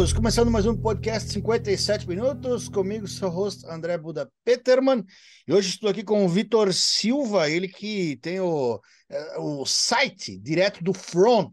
[0.00, 5.04] Começando mais um podcast 57 minutos, comigo, seu host André Buda Peterman.
[5.46, 10.38] E hoje estou aqui com o Vitor Silva, ele que tem o, é, o site
[10.38, 11.52] direto do front,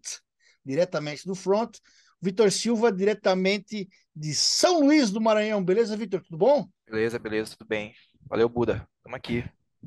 [0.66, 1.76] diretamente do front.
[2.22, 5.62] Vitor Silva, diretamente de São Luís do Maranhão.
[5.62, 6.22] Beleza, Vitor?
[6.22, 6.70] Tudo bom?
[6.90, 7.94] Beleza, beleza, tudo bem.
[8.30, 8.88] Valeu, Buda.
[8.96, 9.44] Estamos aqui.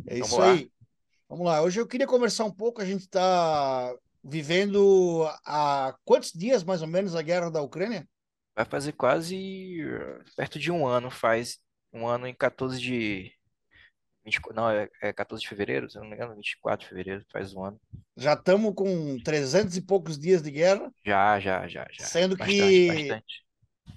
[0.07, 0.53] É Vamos isso lá.
[0.53, 0.71] aí.
[1.31, 1.63] Vamos lá.
[1.63, 2.83] Hoje eu queria conversar um pouco.
[2.83, 3.91] A gente está
[4.23, 8.07] vivendo há quantos dias, mais ou menos, a guerra da Ucrânia?
[8.57, 9.37] Vai fazer quase
[10.37, 11.59] perto de um ano, faz
[11.93, 13.33] um ano em 14 de
[14.25, 17.25] 24, não, é, é 14 de fevereiro, se eu não me engano, 24 de fevereiro,
[17.33, 17.81] faz um ano.
[18.17, 22.11] Já estamos com 300 e poucos dias de guerra, Já, já, já, já.
[22.11, 23.45] sendo Bastante, que bastante.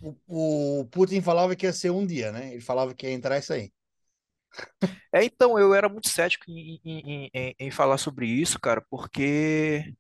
[0.02, 2.54] o, o Putin falava que ia ser um dia, né?
[2.54, 3.72] Ele falava que ia entrar isso aí.
[5.12, 9.94] É, então, eu era muito cético em, em, em- em falar sobre isso, cara, porque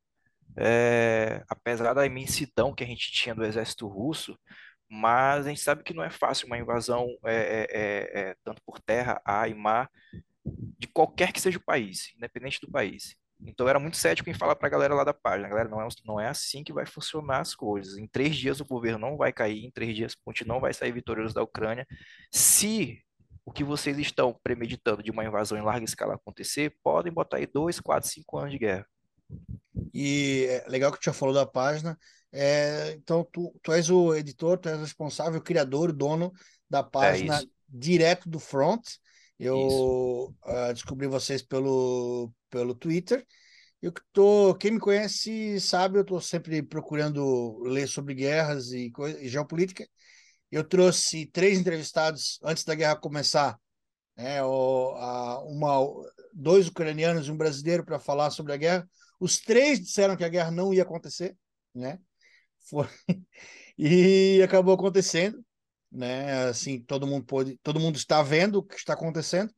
[0.57, 4.37] é, apesar da imensidão que a gente tinha do exército russo,
[4.89, 8.61] mas a gente sabe que não é fácil uma invasão é, é, é, é, tanto
[8.65, 9.89] por terra, ar e mar,
[10.45, 13.15] de qualquer que seja o país, independente do país.
[13.45, 15.81] Então eu era muito cético em falar para a galera lá da página, galera, não
[15.81, 17.97] é, não é assim que vai funcionar as coisas.
[17.97, 20.91] Em três dias o governo não vai cair, em três dias Putin não vai sair
[20.91, 21.85] vitorioso da Ucrânia.
[22.31, 23.01] Se
[23.45, 27.47] o que vocês estão premeditando de uma invasão em larga escala acontecer, podem botar aí
[27.47, 28.87] dois, quatro, cinco anos de guerra.
[29.94, 31.98] E é legal que tu já falou da página.
[32.31, 36.31] É, então, tu, tu és o editor, tu és o responsável, o criador, o dono
[36.70, 38.81] da É página isso, direto do front.
[39.39, 43.26] Eu ah, descobri vocês pelo, pelo Twitter.
[43.82, 48.92] Eu que tô, quem me conhece sabe, eu estou sempre procurando ler sobre guerras e,
[49.20, 49.86] e geopolítica.
[50.49, 53.60] Eu trouxe três entrevistados antes da guerra começar,
[54.16, 55.80] né, o, a, uma,
[56.33, 58.89] dois ucranianos e um brasileiro para falar sobre a guerra.
[59.19, 61.37] Os três disseram que a guerra não ia acontecer,
[61.73, 61.99] né?
[62.69, 62.87] Foi,
[63.77, 65.43] e acabou acontecendo,
[65.91, 66.49] né?
[66.49, 69.53] Assim, todo mundo pôde, todo mundo está vendo o que está acontecendo.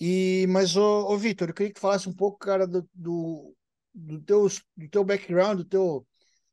[0.00, 3.54] E, mas, ô, ô Vitor, eu queria que falasse um pouco, cara, do, do,
[3.94, 6.06] do teu, do teu background, do teu,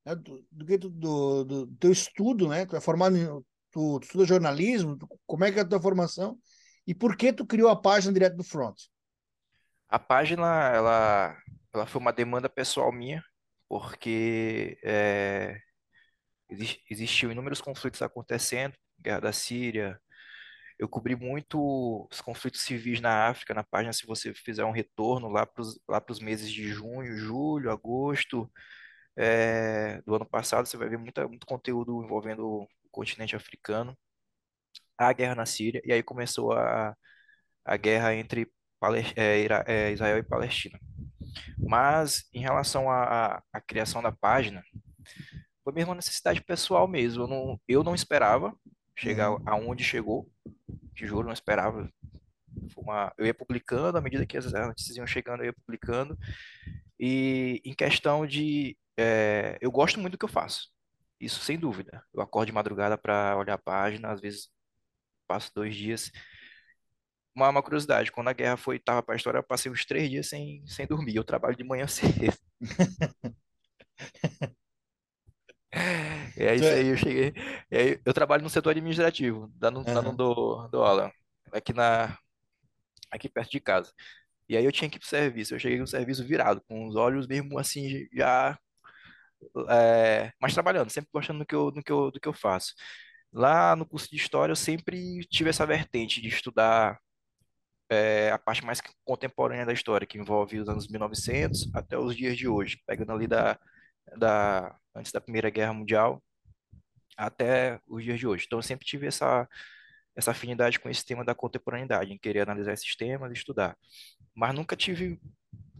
[0.05, 2.65] né, do, do, do, do teu estudo, né?
[2.65, 3.25] Tu é formado em,
[3.71, 6.37] tu, tu estuda jornalismo, tu- como é que é a tua formação
[6.85, 8.75] e por que tu criou a página direto do Front?
[9.87, 11.35] A página, ela,
[11.73, 13.23] ela foi uma demanda pessoal minha,
[13.67, 15.59] porque é,
[16.49, 19.99] exis- existiu inúmeros conflitos acontecendo, guerra da Síria,
[20.79, 25.29] Eu cobri muito os conflitos civis na África, na página, se você fizer um retorno
[25.29, 28.51] lá para os lá pros meses de junho, julho, agosto,
[29.17, 33.97] é, do ano passado, você vai ver muita, muito conteúdo envolvendo o continente africano,
[34.97, 36.95] a guerra na Síria, e aí começou a,
[37.65, 40.79] a guerra entre Pales- é, é, Israel e Palestina.
[41.57, 44.63] Mas, em relação à à- criação da página,
[45.63, 47.23] foi mesmo uma necessidade pessoal mesmo.
[47.23, 48.55] Eu não, eu não esperava
[48.95, 49.43] chegar Uhum.
[49.45, 50.29] aonde chegou,
[50.93, 51.89] te juro, não esperava.
[52.75, 56.17] Uma- eu ia publicando, à medida que as notícias iam chegando, eu ia publicando.
[56.99, 58.77] E em questão de.
[58.97, 60.69] é, eu gosto muito do que eu faço.
[61.19, 62.03] Isso sem dúvida.
[62.13, 64.49] Eu acordo de madrugada para olhar a página, às vezes
[65.27, 66.11] passo dois dias.
[67.35, 70.09] Uma, uma curiosidade, quando a guerra foi, tava para a história, eu passei uns três
[70.09, 71.15] dias sem, sem dormir.
[71.15, 72.33] Eu trabalho de manhã cedo.
[76.35, 77.33] É isso é, aí, eu cheguei.
[77.71, 81.11] Aí, eu trabalho no setor administrativo, dando, dando do, do aula,
[81.51, 82.17] aqui, na,
[83.11, 83.91] aqui perto de casa.
[84.47, 85.53] E aí eu tinha que ir pro serviço.
[85.53, 88.57] Eu cheguei no serviço virado, com os olhos mesmo assim, já.
[89.69, 92.73] é, mas trabalhando, sempre gostando do que eu, do que eu, do que eu faço.
[93.31, 96.99] Lá no curso de História, eu sempre tive essa vertente de estudar
[97.89, 102.37] é, a parte mais contemporânea da história, que envolve os anos 1900 até os dias
[102.37, 103.59] de hoje, pegando ali da,
[104.17, 106.23] da, antes da Primeira Guerra Mundial
[107.17, 108.45] até os dias de hoje.
[108.45, 109.47] Então, eu sempre tive essa,
[110.15, 113.77] essa afinidade com esse tema da contemporaneidade, em querer analisar esses temas e estudar.
[114.35, 115.19] Mas nunca tive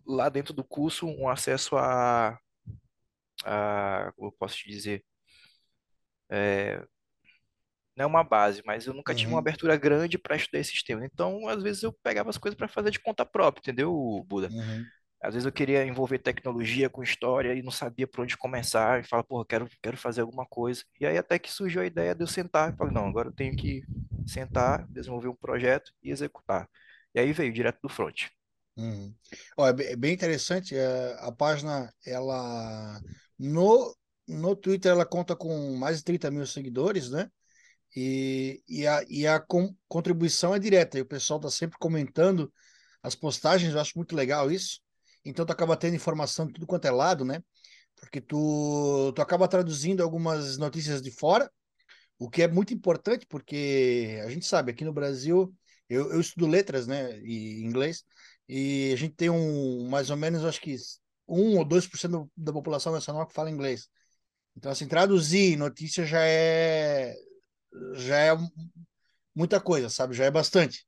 [0.06, 2.40] lá dentro do curso um acesso a,
[3.46, 5.06] a como eu posso te dizer,
[6.30, 6.99] não
[8.04, 9.40] é uma base, mas eu nunca tive uma Uhum.
[9.40, 11.06] abertura grande para estudar esses temas.
[11.06, 14.52] Então, às vezes eu pegava as coisas para fazer de conta própria, entendeu, Buda?
[14.52, 14.92] Uhum.
[15.22, 19.02] Às vezes eu queria envolver tecnologia com história e não sabia por onde começar.
[19.02, 20.84] E fala, pô, quero, quero fazer alguma coisa.
[21.00, 22.74] E aí até que surgiu a ideia de eu sentar.
[22.74, 23.86] e falei, não, agora eu tenho que
[24.26, 26.70] sentar, desenvolver um projeto e executar.
[27.14, 28.28] E aí veio direto do front.
[28.78, 29.14] Uhum.
[29.58, 30.76] Ó, é é bem interessante.
[30.76, 33.02] é, a página, ela
[33.38, 33.96] no,
[34.28, 37.30] no Twitter, ela conta com mais de 30 mil seguidores, né?
[37.96, 40.98] E, e a, e a con- contribuição é direta.
[40.98, 42.52] E o pessoal está sempre comentando
[43.04, 43.74] as postagens.
[43.74, 44.80] Eu acho muito legal isso.
[45.26, 47.44] Então, tu acaba tendo informação de tudo quanto é lado, né?
[47.96, 51.52] Porque tu, tu acaba traduzindo algumas notícias de fora,
[52.18, 55.54] o que é muito importante, porque a gente sabe, aqui no Brasil,
[55.90, 57.20] eu, eu estudo letras, né?
[57.22, 58.04] E inglês.
[58.48, 60.76] E a gente tem um, mais ou menos, acho que
[61.28, 63.88] um ou 2% da população nacional que fala inglês.
[64.56, 67.16] Então, assim, traduzir notícia já é,
[67.94, 68.38] já é
[69.36, 70.16] muita coisa, sabe?
[70.16, 70.86] Já é bastante.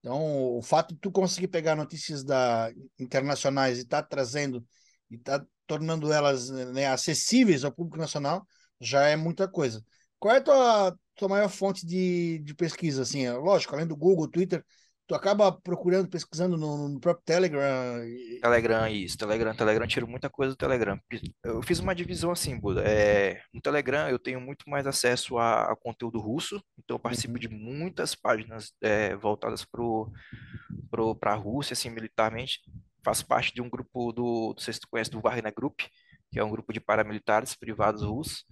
[0.00, 4.64] Então, o fato de tu conseguir pegar notícias da, internacionais e estar tá trazendo
[5.10, 8.46] e estar tá tornando elas né, acessíveis ao público nacional
[8.80, 9.84] já é muita coisa.
[10.18, 13.02] Qual é a tua, tua maior fonte de, de pesquisa?
[13.02, 14.64] Assim, lógico, além do Google, Twitter,
[15.06, 18.04] tu acaba procurando, pesquisando no, no próprio Telegram.
[18.04, 18.40] E...
[18.40, 19.16] Telegram, isso.
[19.16, 20.98] Telegram, Telegram, tiro muita coisa do Telegram.
[21.44, 22.82] Eu fiz uma divisão assim, Buda.
[22.84, 27.36] É, no Telegram eu tenho muito mais acesso a, a conteúdo russo, então eu participo
[27.36, 27.38] Uhum.
[27.38, 29.82] de muitas páginas é, voltadas para
[30.90, 32.60] pro, a Rússia, assim, militarmente.
[33.04, 35.80] Faço parte de um grupo do, não sei se tu conhece, do Wagner Group,
[36.30, 38.44] que é um grupo de paramilitares privados russos.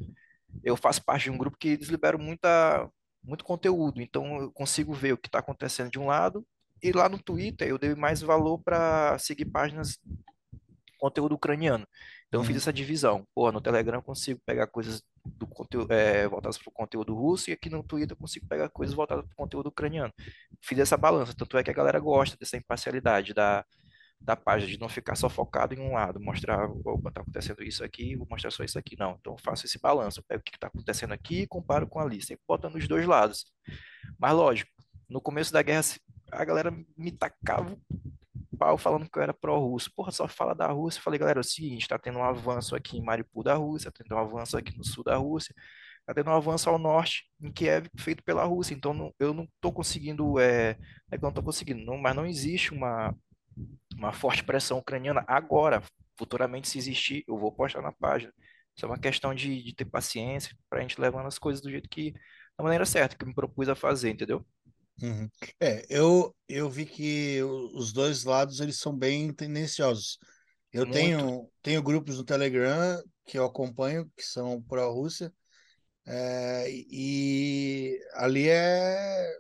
[0.63, 2.89] Eu faço parte de um grupo que eles liberam muita,
[3.25, 6.47] muito conteúdo, então eu consigo ver o que está acontecendo de um lado,
[6.83, 9.99] e lá no Twitter eu dei mais valor para seguir páginas
[10.99, 11.87] conteúdo ucraniano.
[12.29, 12.59] Então eu fiz Uhum.
[12.59, 13.27] essa divisão.
[13.35, 17.51] Pô, no Telegram eu consigo pegar coisas do conteúdo, é, voltadas para o conteúdo russo,
[17.51, 20.13] e aqui no Twitter eu consigo pegar coisas voltadas para o conteúdo ucraniano.
[20.63, 23.65] Fiz essa balança, tanto é que a galera gosta dessa imparcialidade da,
[24.25, 27.85] da página, de não ficar só focado em um lado, mostrar, opa, tá acontecendo isso
[27.85, 28.97] aqui, vou mostrar só isso aqui.
[28.99, 32.21] Não, então faço esse balanço, pego o que está acontecendo aqui e comparo com ali,
[32.23, 33.45] sempre botando os dois lados.
[34.19, 34.71] Mas lógico,
[35.09, 35.83] no começo da guerra,
[36.33, 37.79] a galera me tacava
[38.51, 39.91] o pau falando que eu era pró-russo.
[39.95, 40.99] Porra, só fala da Rússia.
[40.99, 43.93] Eu falei, galera, é o seguinte, tá tendo um avanço aqui em Mariupol da Rússia,
[43.93, 45.55] tá tendo um avanço aqui no sul da Rússia,
[46.07, 48.75] tá tendo um avanço ao norte, em Kiev, feito pela Rússia.
[48.75, 50.79] Então, não, eu não tô conseguindo, é,
[51.11, 53.15] é que eu não tô conseguindo, não, mas não existe uma,
[53.97, 55.83] uma forte pressão ucraniana agora.
[56.17, 58.33] Futuramente, se existir, eu vou postar na página.
[58.77, 61.89] Isso é uma questão de, de ter paciência pra gente levando as coisas do jeito
[61.89, 62.13] que,
[62.57, 64.45] da maneira certa, que me propus a fazer, entendeu?
[65.03, 65.29] Uhum.
[65.61, 70.19] É, eu, eu vi que os dois lados eles são bem tendenciosos.
[70.73, 70.93] Eu Muito.
[70.93, 75.33] tenho, tenho grupos no Telegram que eu acompanho, que são pró-Rússia,
[76.07, 79.33] é, e ali é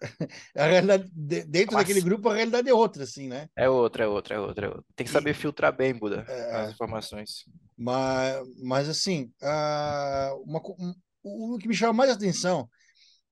[0.56, 3.48] a realidade, de- dentro daquele Mas grupo a realidade é outra, assim, né?
[3.56, 4.84] é outra, é outra, é outra, é outra.
[4.96, 7.46] Tem que E, saber filtrar bem, Buda, as é, informações.
[7.76, 12.68] mas, mas assim, ah, uma um- o que me chama mais atenção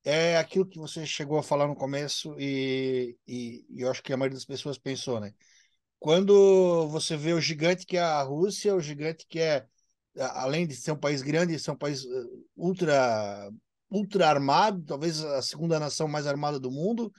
[0.05, 4.12] é aquilo que você chegou a falar no começo e, e, e eu acho que
[4.12, 5.35] a maioria das pessoas pensou, né?
[6.00, 9.67] Quando você vê o gigante que é a Rússia, o gigante que é,
[10.19, 12.09] além de ser um país grande, ser um país eh,
[12.56, 13.50] ultra,
[13.93, 17.12] ultra armado, talvez a segunda nação mais armada do mundo,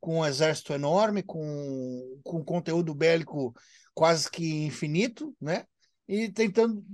[0.00, 3.54] com um exército enorme, com, com conteúdo bélico
[3.94, 5.64] quase que infinito, né?
[6.08, 6.84] E tentando,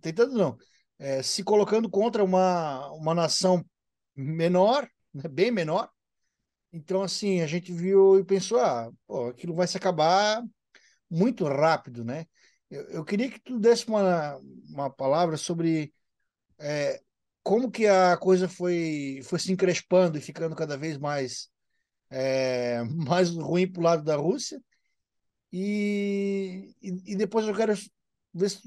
[0.00, 0.56] tentando não,
[0.98, 3.64] eh, se colocando contra uma, uma nação
[4.16, 5.88] menor, né, bem menor.
[6.72, 10.42] Então, assim, a gente viu e pensou, ah, pô, aquilo vai se acabar
[11.10, 12.26] muito rápido, né?
[12.70, 14.36] Eu, eu queria que tu desse uma,
[14.68, 15.92] uma palavra sobre
[16.58, 17.00] é,
[17.42, 21.48] como que a coisa foi, foi se encrespando e ficando cada vez mais,
[22.10, 24.60] é, mais ruim para o lado da Rússia.
[25.52, 27.74] E, e, e depois eu quero
[28.34, 28.60] ver se,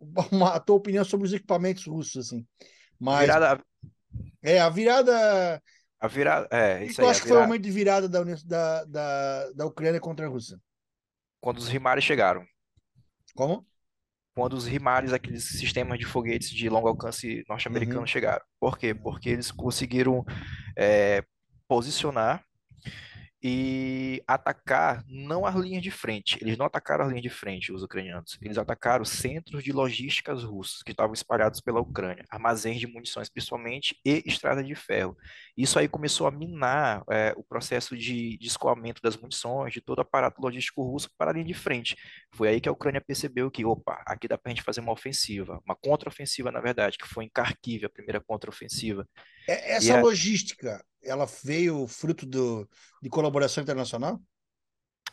[0.32, 2.46] uma, a tua opinião sobre os equipamentos russos, assim.
[2.98, 3.62] Mas virada,
[4.42, 5.62] é a virada
[6.00, 8.24] a virada, é, isso tu aí, a acha que foi o momento de virada da,
[8.24, 10.58] da, da, da Ucrânia contra a Rússia?
[11.42, 12.46] quando os Himares chegaram.
[13.34, 13.66] Como?
[14.34, 18.44] Quando os Himares, aqueles sistemas de foguetes de longo alcance norte-americanos Uhum, chegaram.
[18.60, 18.94] Por quê?
[18.94, 20.24] Porque eles conseguiram
[20.76, 21.22] é,
[21.68, 22.44] posicionar
[23.44, 26.38] e atacar não as linhas de frente.
[26.40, 28.38] Eles não atacaram as linhas de frente, os ucranianos.
[28.40, 33.96] Eles atacaram centros de logísticas russos que estavam espalhados pela Ucrânia, armazéns de munições principalmente
[34.04, 35.16] e estrada de ferro.
[35.56, 39.98] Isso aí começou a minar é, o processo de, de escoamento das munições, de todo
[39.98, 41.96] o aparato logístico russo para a linha de frente.
[42.34, 44.92] Foi aí que a Ucrânia percebeu que, opa, aqui dá para a gente fazer uma
[44.92, 49.06] ofensiva, uma contraofensiva, na verdade, que foi em Kharkiv, a primeira contraofensiva.
[49.46, 52.68] É- Essa a logística, ela veio fruto do,
[53.02, 54.20] de colaboração internacional?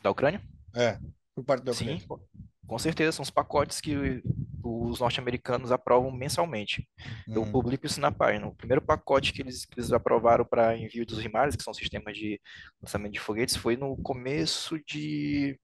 [0.02, 0.42] da Ucrânia?
[0.74, 0.98] É.
[1.36, 2.08] por parte da Sim, Ucrânia.
[2.08, 4.22] com com certeza, são os pacotes que
[4.64, 6.88] os norte-americanos aprovam mensalmente.
[7.34, 8.48] Eu Hum, publico isso na página.
[8.48, 12.16] O primeiro pacote que eles, que eles aprovaram para envio dos RIMARS, que são sistemas
[12.16, 12.40] de
[12.82, 15.60] lançamento de foguetes, foi no começo de.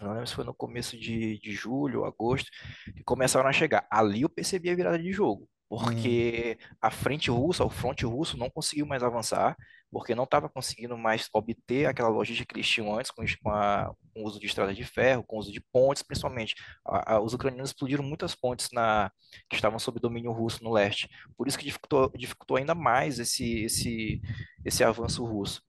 [0.00, 2.50] eu Não lembro se foi no começo de, de julho, agosto,
[2.96, 3.86] que começaram a chegar.
[3.90, 5.48] Ali eu percebi a virada de jogo,
[5.80, 9.56] hum, porque a frente russa, o fronte russo não conseguiu mais avançar,
[9.90, 14.22] porque não estava conseguindo mais obter aquela logística que eles tinham antes, com, a- com
[14.22, 16.54] o uso de estradas de ferro, com o uso de pontes, principalmente.
[16.86, 19.10] A- a- os ucranianos explodiram muitas pontes na,
[19.48, 21.08] que estavam sob domínio russo no leste.
[21.36, 24.20] Por isso que dificultou, dificultou ainda mais esse, esse,
[24.64, 25.62] esse avanço russo.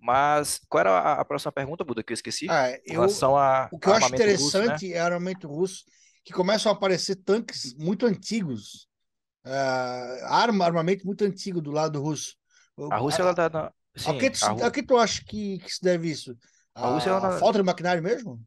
[0.00, 2.54] Mas qual era a, a próxima pergunta, Buda, que eu esqueci?
[2.54, 4.80] Ah, eu, relação a, o que eu acho armamento russo, né?
[4.80, 5.84] interessante é armamento russo,
[6.24, 8.88] que começam a aparecer tanques muito antigos,
[9.44, 12.34] ah, arma, armamento muito antigo do lado russo.
[12.88, 13.72] A Rússia, ela A, dá, na-
[14.04, 16.36] a, que, sim, a, tu- a que tu acha que, que se deve isso?
[16.80, 18.40] a Rússia, ela, A, a não- falta de maquinário mesmo?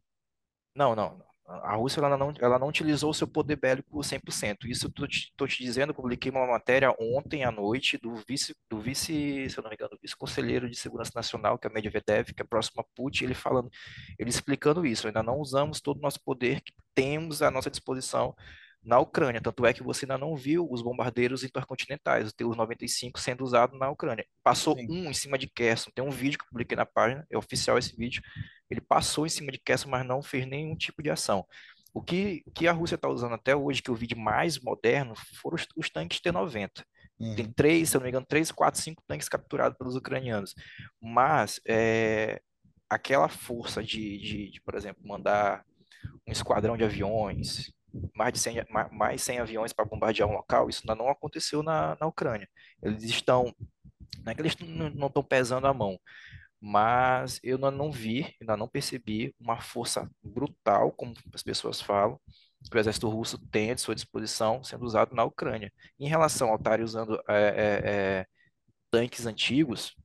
[0.76, 1.24] não, não.
[1.48, 4.68] A Rússia, ela não, ela não utilizou o seu poder bélico 100%.
[4.68, 8.56] Isso eu tô te, tô te dizendo, publiquei uma matéria ontem à noite do vice,
[8.68, 12.42] do vice, se eu não me engano, vice-conselheiro de segurança nacional, que é Medvedev, que
[12.42, 13.70] é próximo a Putin, ele falando,
[14.18, 15.06] ele explicando isso.
[15.06, 18.36] Ainda não usamos todo o nosso poder que temos à nossa disposição
[18.86, 19.42] na Ucrânia.
[19.42, 23.90] Tanto é que você ainda não viu os bombardeiros intercontinentais, os Tu-95 sendo usados na
[23.90, 24.26] Ucrânia.
[24.44, 24.88] Passou Sim.
[24.90, 25.90] um em cima de Kherson.
[25.94, 28.22] Tem um vídeo que eu publiquei na página, é oficial esse vídeo.
[28.70, 31.46] Ele passou em cima de Kherson, mas não fez nenhum tipo de ação.
[31.94, 34.60] O que, o que a Rússia está usando até hoje, que eu vi de mais
[34.60, 36.84] moderno, foram os, os tanques T-90.
[37.36, 40.54] Tem Uhum, três, se eu não me engano, três, quatro, cinco tanques capturados pelos ucranianos.
[41.02, 42.42] Mas é,
[42.90, 45.64] aquela força de, de, de, por exemplo, mandar
[46.28, 47.72] um esquadrão de aviões,
[48.16, 51.64] mais de 100, ma- mais 100 aviões para bombardear um local, isso ainda não aconteceu
[51.64, 52.48] na, na Ucrânia.
[52.84, 53.54] Eles estão,
[54.24, 54.56] não é que eles
[54.96, 56.00] não estão pesando a mão,
[56.62, 62.20] mas eu ainda não vi, ainda não percebi uma força brutal, como as pessoas falam,
[62.70, 65.72] que o exército russo tem à sua disposição sendo usado na Ucrânia.
[66.00, 68.28] Em relação ao estarem usando é, é, é,
[68.92, 69.96] tanques antigos,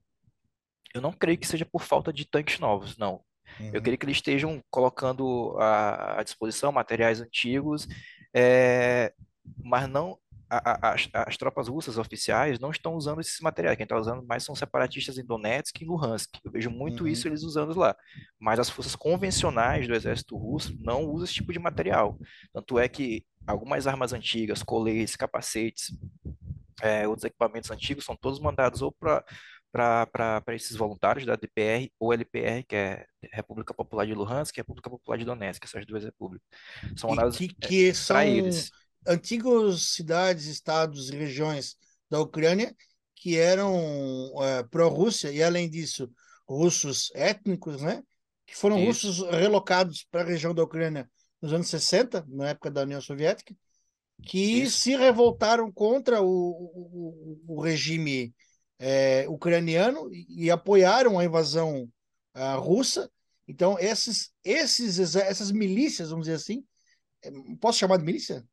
[0.95, 3.23] eu não creio que seja por falta de tanques novos, não.
[3.73, 7.87] Eu uhum, creio que eles estejam colocando à, à disposição materiais antigos,
[8.35, 9.13] é,
[9.63, 10.19] mas não
[10.53, 13.77] a- a- as, as tropas russas oficiais não estão usando esses materiais.
[13.77, 16.29] Quem está usando mais são separatistas em Donetsk e Luhansk.
[16.45, 17.95] Eu vejo muito uhum, isso eles usando lá.
[18.39, 22.19] Mas as forças convencionais do exército russo não usam esse tipo de material.
[22.53, 25.93] Tanto é que algumas armas antigas, coletes, capacetes,
[26.83, 29.25] é, outros equipamentos antigos são todos mandados ou para
[29.73, 34.91] para esses voluntários da DPR ou LPR, que é República Popular de Luhansk e República
[34.91, 36.47] Popular de Donetsk, essas duas repúblicas.
[36.97, 38.71] São mandados que, que para são eles.
[39.07, 41.77] antigos cidades, estados e regiões
[42.11, 42.75] da Ucrânia
[43.15, 43.75] que eram
[44.43, 46.11] eh, pró-Rússia e, além disso,
[46.49, 48.03] russos étnicos, né?
[48.47, 51.09] Que foram Isso, russos relocados para a região da Ucrânia
[51.41, 53.55] nos anos 60, na época da União Soviética,
[54.23, 54.81] que isso.
[54.81, 58.35] se revoltaram contra o, o, o regime
[58.81, 61.89] eh, ucraniano e, e apoiaram a invasão
[62.35, 63.09] ah, russa.
[63.47, 66.65] Então, esses, esses, essas milícias, vamos dizer assim,
[67.23, 68.45] eh, posso chamar de milícia?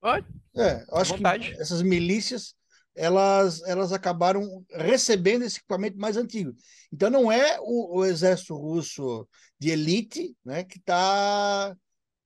[0.00, 2.54] Pode, É, acho que essas milícias
[2.94, 6.54] elas, elas acabaram recebendo esse equipamento mais antigo.
[6.92, 9.26] Então não é o, o exército russo
[9.58, 11.74] de elite, né, que está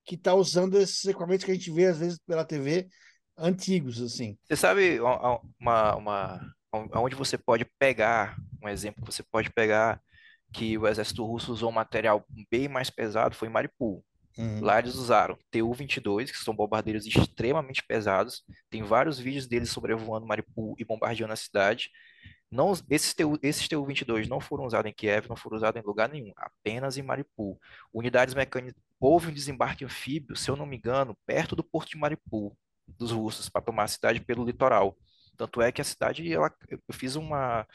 [0.05, 2.89] que tá usando esses equipamentos que a gente vê às vezes pela TV
[3.37, 4.39] antigos assim.
[4.45, 6.55] Você sabe uma, uma,
[6.95, 10.01] onde você pode pegar, um exemplo que você pode pegar
[10.53, 14.03] que o exército russo usou um material bem mais pesado foi em Mariupol.
[14.39, 18.43] Uhum, Lá eles usaram Tu-22, que são bombardeiros extremamente pesados.
[18.71, 21.91] Tem vários vídeos deles sobrevoando Mariupol e bombardeando a cidade.
[22.51, 26.09] Não, esses TU, esses Tu-22 não foram usados em Kiev, não foram usados em lugar
[26.09, 27.59] nenhum, apenas em Mariupol.
[27.93, 28.81] Unidades mecânicas.
[29.01, 32.57] Houve um desembarque anfíbio, se eu não me engano, perto do porto de Mariupol,
[32.87, 34.97] dos russos, para tomar a cidade pelo litoral.
[35.37, 37.67] Tanto é que a cidade, ela, eu fiz uma,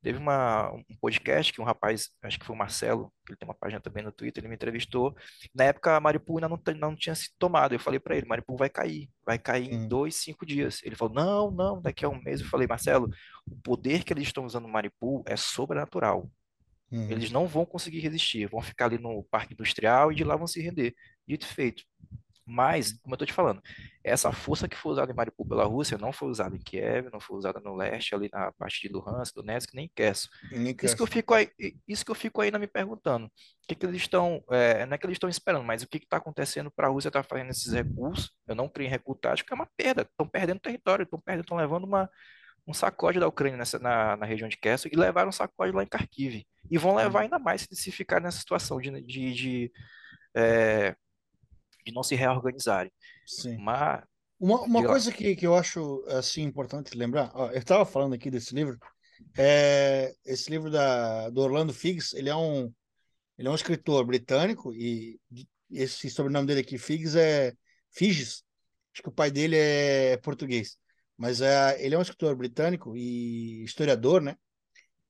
[0.00, 3.54] Teve uma, um podcast que um rapaz, acho que foi o Marcelo, ele tem uma
[3.54, 5.16] página também no Twitter, ele me entrevistou.
[5.52, 7.74] Na época, a Mariupol ainda não, não tinha sido tomada.
[7.74, 10.80] Eu falei para ele, Mariupol vai cair, vai cair em dois, cinco dias.
[10.84, 12.40] Ele falou, não, não, daqui a um mês.
[12.40, 13.10] Eu falei, Marcelo,
[13.44, 16.30] o poder que eles estão usando no Mariupol é sobrenatural.
[16.92, 17.10] uhum.
[17.10, 20.46] Eles não vão conseguir resistir, vão ficar ali no parque industrial e de lá vão
[20.46, 20.94] se render.
[21.26, 21.82] Dito e feito.
[22.50, 23.62] Mas, como eu estou te falando,
[24.02, 27.20] essa força que foi usada em Mariupol pela Rússia não foi usada em Kiev, não
[27.20, 30.28] foi usada no leste, ali na parte de Luhansk, Donetsk, nem em Kherson.
[30.86, 31.50] Isso que eu fico aí,
[31.86, 33.26] isso que eu fico ainda me perguntando.
[33.26, 33.30] O
[33.68, 36.16] que que eles estão, é, não é que eles estão esperando, mas o que está
[36.16, 38.32] acontecendo para a Rússia estar fazendo esses recursos?
[38.46, 40.02] Eu não creio em recuo tático, é uma perda.
[40.02, 42.08] Estão perdendo território, estão perdendo, estão levando uma,
[42.66, 45.82] um sacode da Ucrânia nessa, na, na região de Kherson e levaram um sacode lá
[45.82, 46.46] em Kharkiv.
[46.70, 47.24] E vão levar Uhum.
[47.24, 49.72] ainda mais se se ficar nessa situação de, de, de
[50.34, 50.96] é,
[51.88, 52.92] de não se reorganizarem.
[53.26, 53.56] Sim.
[53.58, 54.02] Mas,
[54.38, 58.30] Uma, uma coisa que, que eu acho assim importante lembrar, ó, eu estava falando aqui
[58.30, 58.78] desse livro,
[59.36, 62.72] é, esse livro da, do Orlando Figes, ele é um
[63.36, 65.18] ele é um escritor britânico e
[65.70, 67.52] esse sobrenome dele aqui, Figes, é
[67.90, 68.42] Figes.
[68.92, 70.76] Acho que o pai dele é português,
[71.16, 74.36] mas é, ele é um escritor britânico e historiador, né?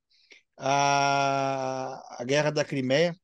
[0.56, 3.16] A, a Guerra da Crimeia.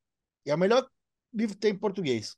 [0.45, 0.87] É o melhor
[1.33, 2.35] livro que tem em português.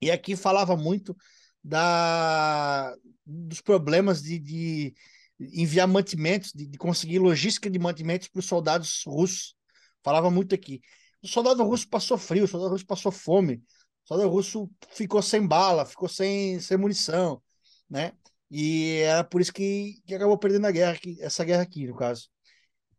[0.00, 1.16] E aqui falava muito
[1.62, 4.94] da, dos problemas de, de
[5.38, 9.54] enviar mantimentos, de, de conseguir logística de mantimentos para os soldados russos.
[10.02, 10.80] Falava muito aqui.
[11.22, 13.62] O soldado russo passou frio, o soldado russo passou fome,
[14.04, 17.42] o soldado russo ficou sem bala, ficou sem, sem munição,
[17.88, 18.12] né?
[18.50, 21.96] E era por isso que, que acabou perdendo a guerra, aqui, essa guerra aqui, no
[21.96, 22.28] caso.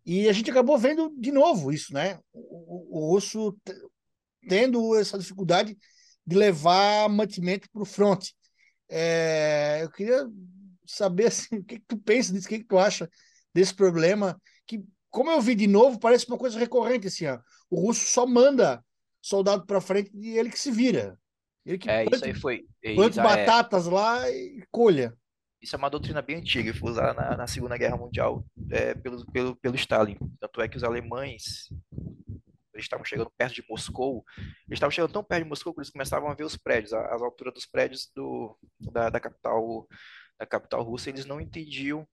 [0.06, 2.20] E a gente acabou vendo de novo isso, né?
[2.34, 3.76] O, o, russo te-
[4.48, 5.78] tendo essa dificuldade
[6.26, 8.30] de levar mantimento para o front.
[8.90, 10.28] É, eu queria
[10.86, 13.10] saber assim, o que, que tu pensa disso, o que, que tu acha
[13.54, 17.40] desse problema, que, como eu vi de novo, parece uma coisa recorrente assim, ó.
[17.70, 18.84] O russo só manda
[19.24, 21.18] soldado para frente e ele que se vira.
[21.66, 22.66] Ele que É, isso aí foi.
[22.84, 25.18] é, Isso é, batatas lá e colha.
[25.62, 28.94] isso é uma doutrina bem antiga, e foi usada na, na Segunda Guerra Mundial é,
[28.94, 30.18] pelo, pelo, pelo Stalin.
[30.40, 31.70] Tanto é que os alemães,
[32.74, 34.26] eles estavam chegando perto de Moscou,
[34.68, 37.22] eles estavam chegando tão perto de Moscou que eles começavam a ver os prédios, as
[37.22, 38.58] alturas dos prédios do,
[38.92, 39.88] da, da capital
[40.40, 42.06] da capital russa, eles não entendiam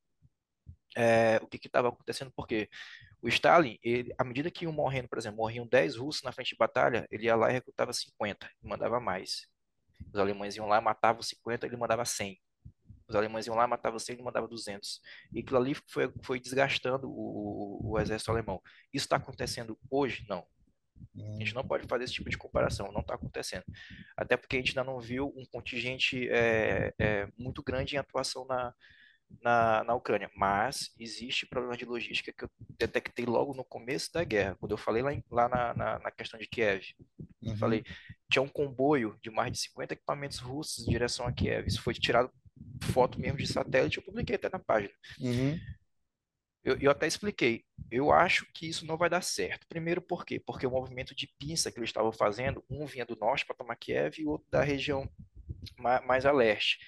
[0.97, 2.69] é, o que estava acontecendo, porque
[3.23, 6.51] o Stalin, ele, à medida que iam morrendo, por exemplo, morriam 10 russos na frente
[6.51, 9.47] de batalha, ele ia lá e recrutava 50, e mandava mais.
[10.13, 12.41] Os alemães iam lá, matavam 50, ele mandava 100.
[13.07, 15.01] Os alemães iam lá, matavam 100, ele mandava 200.
[15.33, 18.63] E aquilo ali foi, foi desgastando o, o, exército alemão.
[18.93, 20.25] Isso está acontecendo hoje?
[20.29, 20.47] Não.
[21.17, 23.65] A gente não pode fazer esse tipo de comparação, não está acontecendo.
[24.17, 28.47] Até porque a gente ainda não viu um contingente é, é, muito grande em atuação
[28.47, 28.73] na,
[29.43, 30.31] na, na Ucrânia.
[30.37, 34.79] Mas existe problema de logística que eu detectei logo no começo da guerra, quando eu
[34.79, 36.83] falei lá, em- lá na, na, na questão de Kiev.
[37.43, 37.57] Uhum.
[37.57, 37.85] Falei,
[38.31, 41.67] tinha um comboio de mais de 50 equipamentos russos em direção a Kiev.
[41.67, 42.31] Isso foi tirado
[42.93, 44.93] foto mesmo de satélite, eu publiquei até na página.
[45.21, 45.59] Uhum.
[46.63, 47.65] Eu, eu até expliquei.
[47.91, 49.67] Eu acho que isso não vai dar certo.
[49.67, 50.39] Primeiro, por quê?
[50.39, 53.77] Porque o movimento de pinça que eles estavam fazendo, um vinha do norte para tomar
[53.77, 55.09] Kiev e o outro da região
[55.79, 56.79] ma- mais a leste.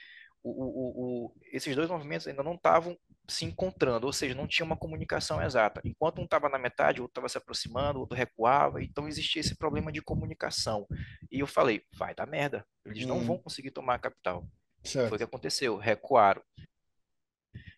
[0.44, 4.66] O, o- o- esses dois movimentos ainda não estavam se encontrando, ou seja, não tinha
[4.66, 5.80] uma comunicação exata.
[5.84, 9.40] Enquanto um estava na metade, o outro estava se aproximando, o outro recuava, então existia
[9.40, 10.86] esse problema de comunicação.
[11.30, 13.24] E eu falei, vai dar merda, eles não Uhum.
[13.24, 14.40] vão conseguir tomar a capital.
[14.40, 14.48] Foi
[14.82, 15.16] o Certo.
[15.16, 16.42] que aconteceu, recuaram.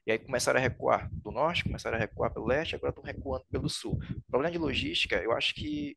[0.07, 3.45] E aí começaram a recuar do norte, começaram a recuar pelo leste, agora estão recuando
[3.51, 3.99] pelo sul.
[4.11, 5.97] O problema de logística, eu acho que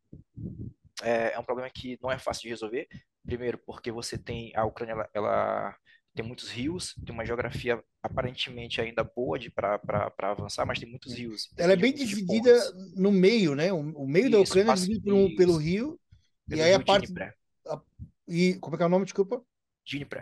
[1.02, 2.88] é, é um problema que não é fácil de resolver.
[3.26, 5.78] Primeiro, porque você tem a Ucrânia, ela, ela
[6.18, 11.50] tem muitos rios, tem uma geografia aparentemente ainda boa para avançar, mas tem muitos rios.
[11.56, 12.52] Ela é bem dividida
[12.96, 13.72] no meio, né?
[13.72, 16.00] O, o meio da Isso, Ucrânia é dividido pelo, pelo rio,
[16.48, 17.08] e pelo aí a rio parte.
[17.08, 17.34] Dnipro.
[17.68, 17.82] a-
[18.28, 19.42] e, como é que é o nome, desculpa?
[19.86, 20.22] Dnipro.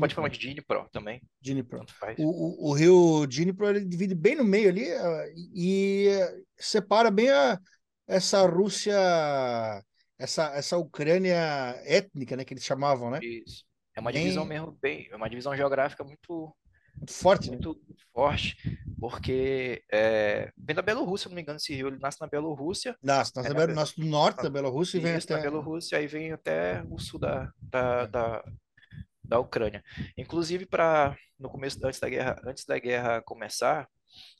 [0.00, 1.86] Pode chamar de Dnipro também, Dnipro.
[2.18, 7.08] O, o, o rio Dnipro ele divide bem no meio ali ah, e, e separa
[7.08, 7.58] bem a,
[8.08, 8.96] essa Rússia,
[10.18, 11.36] essa, essa Ucrânia
[11.84, 12.44] étnica, né?
[12.44, 13.20] Que eles chamavam, né?
[13.22, 13.64] Isso.
[13.96, 16.54] É uma divisão Bem mesmo bem, é uma divisão geográfica muito
[16.96, 17.56] muito forte, né?
[17.56, 17.80] muito
[18.12, 18.56] forte,
[19.00, 22.96] porque é, vem da Bielorrússia, se não me engano, esse rio ele nasce na Bielorrússia,
[23.02, 25.40] Nasce, nasce, na, da Bel- Be- nasce do norte da Bielorrússia e vem até.
[25.42, 28.06] Bielorrússia, aí vem até o sul da, da, é.
[28.06, 28.44] da,
[29.24, 29.82] da Ucrânia.
[30.16, 33.88] Inclusive, para no começo, antes da guerra, antes da guerra começar,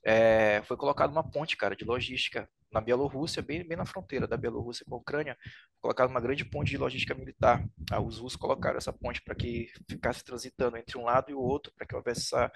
[0.04, 4.36] é, foi colocada uma ponte, cara, de logística na Bielorrússia, bem, bem na fronteira da
[4.36, 5.36] Bielorrússia com a Ucrânia,
[5.80, 7.64] colocaram uma grande ponte de logística militar.
[7.90, 11.40] Ah, os russos colocaram essa ponte para que ficasse transitando entre um lado e o
[11.40, 12.52] outro, para que houvesse essa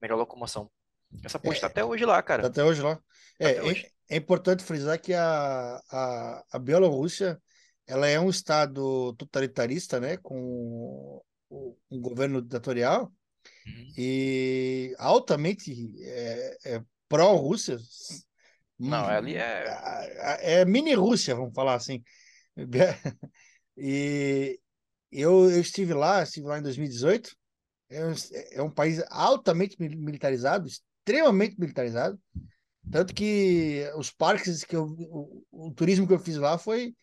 [0.00, 0.70] melhor locomoção.
[1.24, 2.46] Essa ponte está É, até hoje lá, tá cara.
[2.48, 2.96] até hoje lá.
[2.96, 3.02] Tá
[3.38, 3.86] É, hoje.
[4.08, 7.40] é, é importante frisar que a, a, a Bielorrússia
[7.86, 10.16] ela é um estado totalitarista, né?
[10.16, 13.12] Com um governo ditatorial.
[13.96, 15.72] E altamente
[16.02, 17.78] é, é pró-Rússia.
[18.78, 19.68] Não, ali é.
[19.68, 20.00] a-
[20.34, 22.02] a- É mini-Rússia, vamos falar assim.
[23.74, 24.60] E
[25.10, 27.34] eu, eu estive lá, estive lá em 2018.
[27.88, 28.12] É um,
[28.52, 32.20] é um país altamente mil- militarizado, extremamente militarizado.
[32.90, 36.94] Tanto que os parques que eu, o, o turismo que eu fiz lá foi,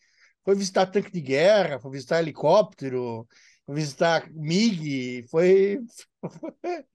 [0.44, 3.26] foi visitar tanque de guerra, foi visitar helicóptero,
[3.66, 5.78] foi visitar MiG, foi,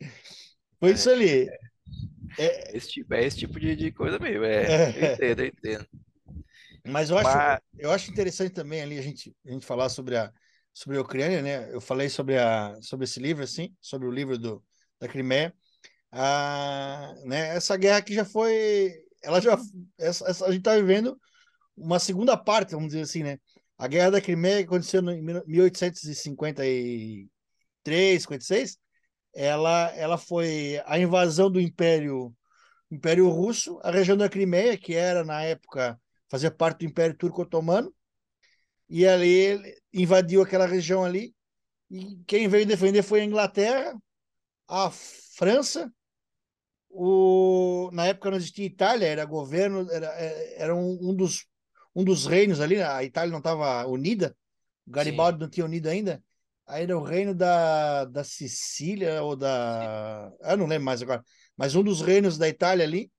[0.80, 1.50] Foi isso ali.
[2.38, 4.44] É esse tipo, é esse tipo de, de coisa mesmo.
[4.46, 5.88] É, eu É, entendo, eu entendo.
[6.86, 10.18] mas eu acho, Mas, eu acho interessante também ali a gente, a gente falar sobre
[10.18, 10.32] a,
[10.74, 11.74] sobre a Ucrânia, né?
[11.74, 14.64] Eu falei sobre, a, sobre esse livro, assim, sobre o livro do,
[15.00, 15.54] da Crimeia.
[16.12, 17.50] Ah, né?
[17.56, 18.94] Essa guerra que já foi.
[19.24, 19.58] Ela já.
[20.00, 21.20] Essa, essa- a gente está vivendo
[21.78, 23.40] uma segunda parte, vamos dizer assim, né?
[23.78, 28.78] A Guerra da Crimeia, que aconteceu em 1853, 56,
[29.36, 32.34] ela, ela foi a invasão do Império,
[32.90, 37.94] Império Russo, a região da Crimeia, que era, na época, fazia parte do Império Turco-Otomano,
[38.90, 41.36] e ali ele invadiu aquela região ali,
[41.92, 43.94] e quem veio defender foi a Inglaterra,
[44.68, 45.92] a França,
[46.90, 50.08] o, na época não existia Itália, era governo, era,
[50.56, 51.46] era um, um dos,
[51.94, 54.36] um dos reinos ali, a Itália não estava unida,
[54.88, 56.24] o sim, Garibaldi não tinha unido ainda,
[56.68, 60.32] aí era o reino da, da Sicília ou da.
[60.42, 61.24] Eu não lembro mais agora,
[61.58, 63.12] mas um dos reinos da Itália ali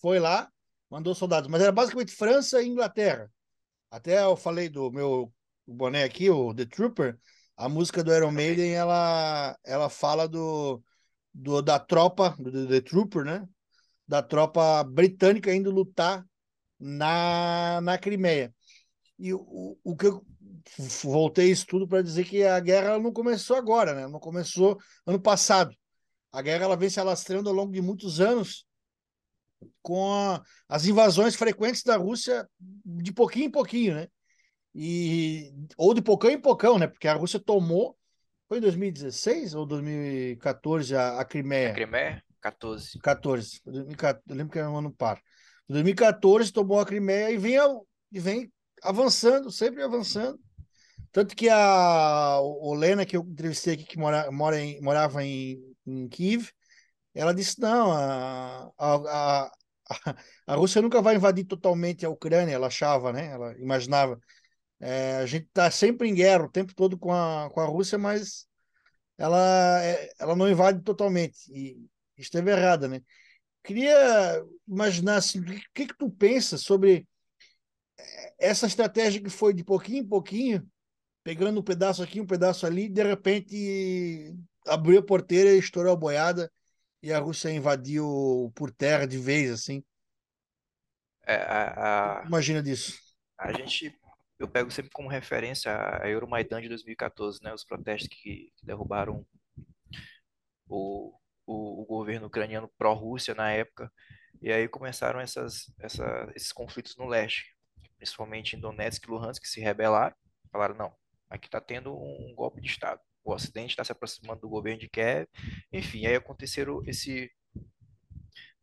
[0.00, 0.50] foi lá,
[0.90, 3.30] mandou soldados, mas era basicamente França e Inglaterra.
[3.90, 5.32] Até eu falei do meu
[5.66, 7.18] boné aqui, o The Trooper,
[7.56, 8.30] a música do Iron.
[8.30, 10.82] Maiden, ela, ela fala do,
[11.32, 13.48] do, da tropa, do The Trooper, né?
[14.06, 16.24] Da tropa britânica indo lutar
[16.78, 18.54] na, na Crimeia.
[19.18, 20.24] E o, o que eu
[21.04, 24.06] voltei isso tudo para dizer que a guerra não começou agora, né?
[24.06, 25.74] Não começou ano passado.
[26.32, 28.66] A guerra ela vem se alastrando ao longo de muitos anos
[29.82, 32.48] com a, as invasões frequentes da Rússia
[32.84, 34.08] de pouquinho em pouquinho, né?
[34.74, 36.86] E, ou de pocão em pocão, né?
[36.86, 37.96] Porque a Rússia tomou,
[38.46, 41.74] foi em 2016 ou 2014 a, a A Crimeia?
[41.74, 42.98] Crimeia, 14.
[43.00, 43.60] 14.
[43.64, 45.20] 2014, eu lembro que era um ano par.
[45.68, 47.58] Em 2014 tomou a Crimeia e vem,
[48.12, 48.52] e vem
[48.82, 50.38] avançando, sempre avançando.
[51.12, 56.08] Tanto que a Olena, que eu entrevistei aqui, que mora, mora em, morava em, em
[56.08, 56.50] Kiev,
[57.14, 59.52] ela disse: não, a, a, a,
[60.46, 63.26] a Rússia nunca vai invadir totalmente a Ucrânia, ela achava, né?
[63.32, 64.20] Ela imaginava.
[64.80, 67.98] É, a gente está sempre em guerra o tempo todo com a, com a Rússia,
[67.98, 68.46] mas
[69.18, 71.38] ela, é, ela não invade totalmente.
[71.52, 73.02] E esteve errada, né?
[73.64, 77.06] Queria imaginar assim, o que, que tu pensa sobre
[78.38, 80.70] essa estratégia que foi de pouquinho em pouquinho,
[81.28, 84.34] pegando um pedaço aqui, um pedaço ali, de repente
[84.66, 86.50] abriu a porteira, estourou a boiada
[87.02, 89.84] e a Rússia invadiu por terra de vez, assim.
[91.26, 92.98] É, a, a, imagina disso?
[93.36, 93.94] a gente,
[94.38, 97.52] eu pego sempre como referência a Euromaidan de 2014, né?
[97.52, 99.26] Os protestos que, que derrubaram
[100.66, 101.12] o,
[101.44, 103.92] o, o governo ucraniano pró-Rússia na época.
[104.40, 107.54] E aí começaram essas, essa, esses conflitos no leste,
[107.98, 110.16] principalmente em Donetsk e Luhansk, que se rebelaram.
[110.50, 110.96] Falaram, não,
[111.30, 113.00] aqui está tendo um golpe de Estado.
[113.24, 115.26] O Ocidente está se aproximando do governo de Kiev.
[115.72, 117.30] Enfim, aí aconteceram esse,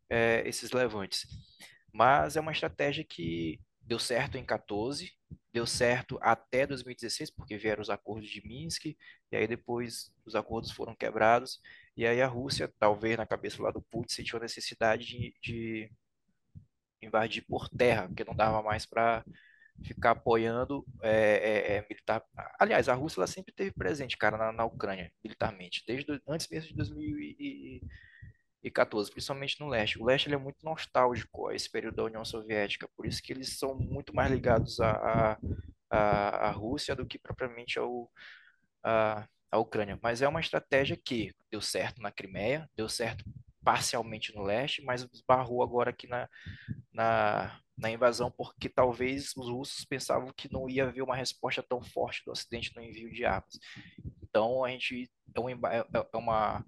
[0.09, 1.27] é, esses levantes.
[1.93, 5.11] Mas é uma estratégia que deu certo em 14,
[5.53, 8.97] deu certo até 2016, porque vieram os acordos de Minsk, e
[9.31, 11.61] aí depois os acordos foram quebrados,
[11.95, 15.91] e aí a Rússia, talvez na cabeça lá do Putin, sentiu a necessidade de, de
[17.01, 19.23] invadir por terra, porque não dava mais para
[19.83, 22.23] ficar apoiando é, é, militar.
[22.59, 26.69] Aliás, a Rússia ela sempre teve presente, cara, na, na Ucrânia, militarmente, desde antes mesmo
[26.69, 30.01] de 2014, principalmente no leste.
[30.01, 33.33] O leste ele é muito nostálgico a esse período da União Soviética, por isso que
[33.33, 35.37] eles são muito mais ligados à,
[35.89, 38.09] à, à Rússia do que propriamente ao,
[38.83, 39.99] à, à Ucrânia.
[40.01, 43.23] Mas é uma estratégia que deu certo na Crimeia, deu certo
[43.63, 46.29] parcialmente no leste, mas esbarrou agora aqui na,
[46.93, 51.81] na, na invasão, porque talvez os russos pensavam que não ia haver uma resposta tão
[51.81, 53.57] forte do Ocidente no envio de armas.
[54.23, 56.63] Então a gente é, um, é, é uma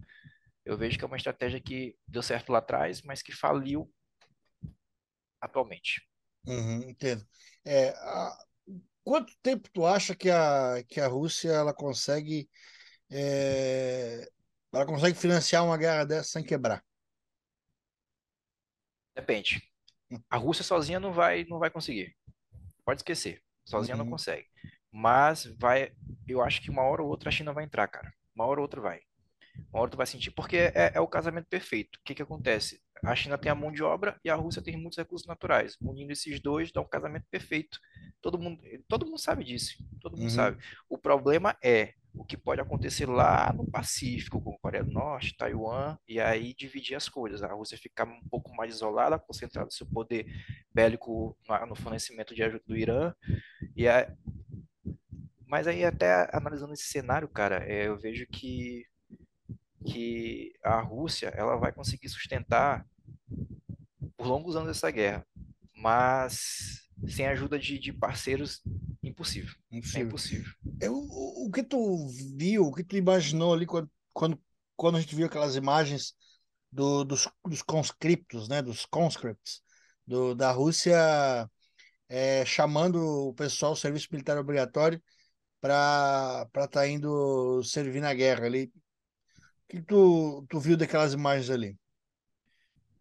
[0.66, 3.90] eu vejo que é uma estratégia que deu certo lá atrás, mas que faliu
[5.42, 6.02] atualmente.
[6.46, 7.26] Uhum, entendo.
[7.66, 8.38] É, a-
[9.04, 12.50] quanto tempo tu acha que a, que a Rússia ela consegue
[13.12, 14.28] é,
[14.74, 16.84] ela consegue financiar uma guerra dessa sem quebrar?
[19.16, 19.67] Depende.
[20.30, 22.16] A Rússia sozinha não vai, não vai conseguir.
[22.86, 23.42] Pode esquecer.
[23.66, 24.48] Sozinha não Uhum, consegue.
[24.92, 25.92] Mas vai,
[26.28, 28.14] eu acho que uma hora ou outra a China vai entrar, cara.
[28.36, 29.02] Uma hora ou outra vai.
[29.74, 31.98] Uma hora tu vai sentir, porque é, é o casamento perfeito.
[31.98, 32.82] O que que acontece?
[33.06, 35.78] A China tem a mão de obra e a Rússia tem muitos recursos naturais.
[35.82, 37.80] Unindo esses dois dá um casamento perfeito.
[38.22, 39.76] Todo mundo, todo mundo sabe disso.
[40.02, 40.58] Todo mundo uhum, sabe.
[40.90, 45.98] O problema é o que pode acontecer lá no Pacífico, com Coreia do Norte, Taiwan,
[46.08, 47.44] e aí dividir as coisas.
[47.44, 50.26] A Rússia ficar um pouco mais isolada, concentrada seu poder
[50.74, 53.14] bélico no fornecimento de ajuda do Irã,
[53.76, 54.12] e a,
[55.46, 58.86] mas aí até analisando esse cenário, cara, é, eu vejo que
[59.86, 62.86] que a Rússia ela vai conseguir sustentar
[64.18, 65.26] por longos anos essa guerra,
[65.74, 68.62] mas sem a ajuda de, de parceiros,
[69.04, 69.54] impossível.
[69.72, 70.08] É Impossível.
[70.08, 70.54] impossível.
[70.82, 72.08] Eu, o, o que tu
[72.38, 74.40] viu, o que tu imaginou ali quando, quando,
[74.76, 76.14] quando a gente viu aquelas imagens
[76.72, 79.62] do, dos, dos conscriptos, né, dos conscripts,
[80.06, 80.96] do, da Rússia
[82.10, 82.98] é, chamando
[83.30, 85.02] o pessoal ao serviço militar obrigatório
[85.62, 88.66] para estar tá indo servir na guerra ali.
[88.66, 91.78] O que tu, tu viu daquelas imagens ali?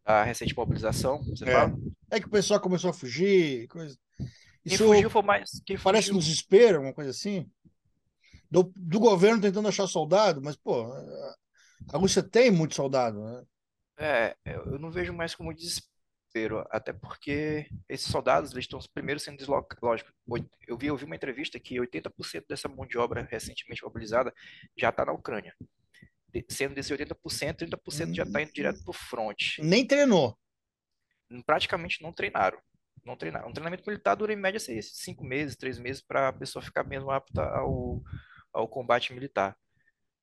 [0.05, 1.53] A recente mobilização, você É.
[1.53, 1.77] fala?
[2.11, 3.97] É que o pessoal começou a fugir, coisa.
[4.19, 5.63] Quem Isso fugiu foi mais.
[5.65, 7.49] Quem parece um fugiu, desespero, uma coisa assim.
[8.51, 10.93] Do, do governo tentando achar soldado, mas, pô,
[11.93, 13.43] a Rússia tem muito soldado, né?
[13.99, 19.39] É, eu não vejo mais como desespero, até porque esses soldados eles estão primeiro sendo
[19.39, 19.83] deslocados.
[19.83, 20.11] Lógico,
[20.67, 24.33] eu vi, eu vi uma entrevista que 80% dessa mão de obra recentemente mobilizada
[24.77, 25.55] já está na Ucrânia.
[26.33, 29.59] De- Sendo desse 80%, 30% já está indo direto para o front.
[29.59, 30.39] Nem treinou.
[31.45, 32.59] Praticamente não treinaram.
[33.05, 33.49] Não treinaram.
[33.49, 36.85] Um treinamento militar dura em média seis, cinco meses, três meses para a pessoa ficar
[36.85, 38.03] mesmo apta ao,
[38.53, 39.57] ao combate militar.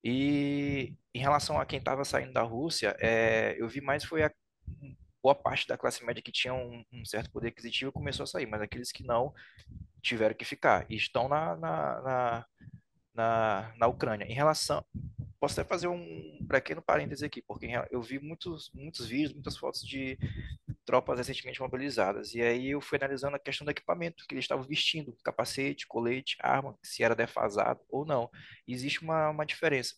[0.04, 4.32] E em relação a quem estava saindo da Rússia, é, eu vi mais foi a
[5.24, 8.46] boa parte da classe média que tinha um, um certo poder aquisitivo começou a sair,
[8.46, 9.34] mas aqueles que não
[10.02, 12.46] tiveram que ficar e estão na, na, na,
[13.14, 14.26] na, na Ucrânia.
[14.26, 14.84] Em relação,
[15.40, 19.86] posso até fazer um pequeno parêntese aqui, porque eu vi muitos, muitos vídeos, muitas fotos
[19.86, 20.18] de
[20.86, 24.64] tropas recentemente mobilizadas, e aí eu fui analisando a questão do equipamento que eles estavam
[24.66, 28.30] vestindo, capacete, colete, arma, se era defasado ou não.
[28.68, 29.96] E existe uma, uma diferença.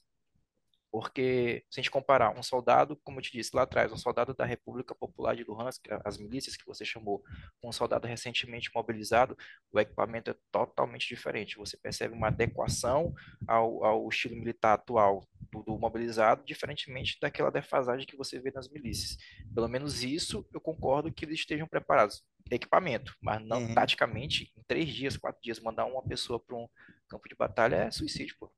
[0.96, 4.34] Porque se a gente comparar um soldado, como eu te disse lá atrás, um soldado
[4.34, 7.22] da República Popular de Luhansk, as milícias que você chamou,
[7.62, 9.38] com um soldado recentemente mobilizado,
[9.74, 11.58] o equipamento é totalmente diferente.
[11.58, 13.14] Você percebe uma adequação
[13.46, 18.70] ao, ao estilo militar atual do, do mobilizado, diferentemente daquela defasagem que você vê nas
[18.70, 19.18] milícias.
[19.54, 22.24] Pelo menos isso eu concordo que eles estejam preparados.
[22.50, 23.76] Equipamento, mas não Uhum.
[23.76, 26.70] taticamente, em três dias, quatro dias, mandar uma pessoa para um
[27.10, 28.50] campo de batalha é suicídio, pô.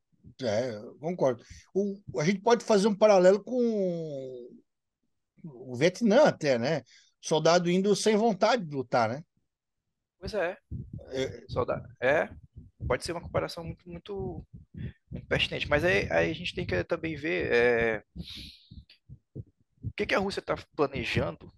[0.41, 1.43] É, concordo.
[1.73, 4.49] O, a gente pode fazer um paralelo com
[5.43, 6.83] o Vietnã até, né?
[7.21, 9.23] Soldado indo sem vontade de lutar, né?
[10.19, 10.57] Pois é.
[11.09, 11.87] É, Soldado.
[12.01, 12.29] É,
[12.87, 14.45] pode ser uma comparação muito, muito,
[15.11, 15.69] muito pertinente.
[15.69, 18.03] Mas aí, aí a gente tem que também ver é,
[19.83, 21.51] o que, que a Rússia está planejando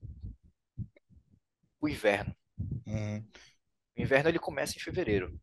[1.82, 2.36] o inverno.
[2.86, 3.26] uhum.
[3.98, 5.40] O inverno ele começa em fevereiro.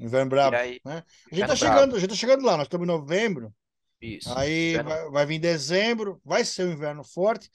[0.00, 1.04] Inverno brabo, aí, né?
[1.30, 3.54] A gente tá chegando, a gente tá chegando lá, nós estamos em novembro,
[4.00, 4.38] Isso.
[4.38, 7.50] aí Inverno vai, vai vir dezembro, vai ser um inverno forte,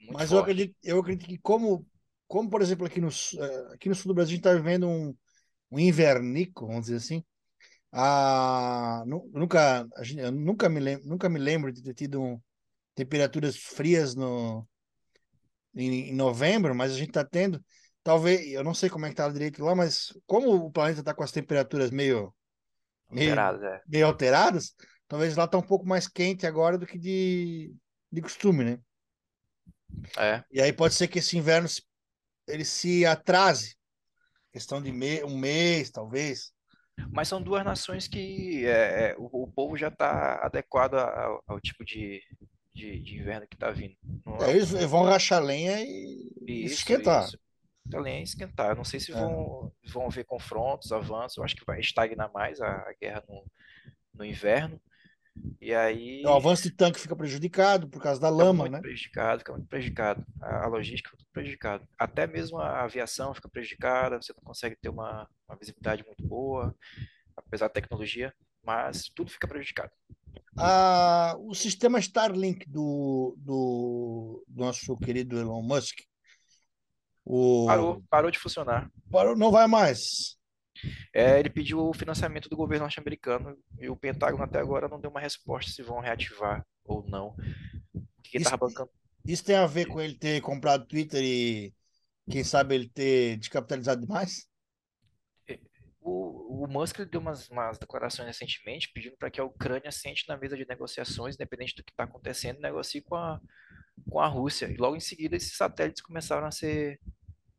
[0.00, 0.40] muito mas eu forte.
[0.40, 1.86] acredito, eu acredito que como,
[2.28, 4.88] como por exemplo aqui no, eh, aqui no sul do Brasil a gente está vivendo
[4.88, 5.16] um,
[5.70, 7.24] um invernico, vamos dizer assim,
[7.92, 12.22] ah, nu- nunca, a gente, eu nunca me lembro, nunca me lembro de ter tido
[12.22, 12.40] um-
[12.94, 14.68] temperaturas frias no,
[15.74, 17.64] em, em novembro, mas a gente está tendo,
[18.10, 21.14] talvez, eu não sei como é que tá direito lá, mas como o planeta está
[21.14, 22.34] com as temperaturas meio,
[23.08, 23.82] meio, Alterado, é.
[23.86, 24.74] meio alteradas,
[25.06, 27.72] talvez lá tá um pouco mais quente agora do que de,
[28.10, 28.80] de costume, né?
[30.18, 30.42] É.
[30.50, 31.68] E aí pode ser que esse inverno
[32.48, 33.76] ele se atrase,
[34.52, 36.52] questão de me, um mês, talvez.
[37.12, 41.60] Mas são duas nações que é, é, o, o povo já está adequado ao, ao
[41.60, 42.20] tipo de,
[42.74, 43.94] de, de inverno que está vindo.
[44.40, 47.28] É Aí eles vão rachar lenha e, Isso, esquentar.
[47.28, 47.38] isso.
[47.92, 48.70] Além de esquentar.
[48.70, 49.14] Eu não sei se É.
[49.14, 51.36] vão, vão haver confrontos, avanços.
[51.38, 53.44] Eu acho que vai estagnar mais a, a guerra no,
[54.14, 54.80] no inverno.
[55.60, 58.80] E aí O avanço de tanque fica prejudicado por causa da lama, né?
[58.80, 60.26] prejudicado, fica muito prejudicado.
[60.40, 61.88] A, a logística fica prejudicada.
[61.98, 64.20] Até mesmo a aviação fica prejudicada.
[64.20, 66.74] Você não consegue ter uma, uma visibilidade muito boa,
[67.36, 68.34] apesar da tecnologia.
[68.62, 69.90] Mas tudo fica prejudicado.
[70.58, 76.00] Ah, o sistema Starlink do, do, do nosso querido Elon Musk,
[77.32, 78.90] o, Parou, parou de funcionar.
[79.10, 80.36] parou, não vai mais.
[81.12, 85.10] É, ele pediu o financiamento do governo norte-americano e o Pentágono até agora não deu
[85.10, 87.36] uma resposta se vão reativar ou não.
[88.32, 88.90] Isso- bancando
[89.24, 91.74] Isso tem a ver com ele ter comprado Twitter e,
[92.30, 94.48] quem sabe, ele ter descapitalizado demais?
[96.00, 100.36] O, o Musk deu umas, umas declarações recentemente pedindo para que a Ucrânia sente na
[100.36, 103.38] mesa de negociações, independente do que está acontecendo, negocie com a,
[104.08, 104.66] com a Rússia.
[104.70, 106.98] E logo em seguida esses satélites começaram a ser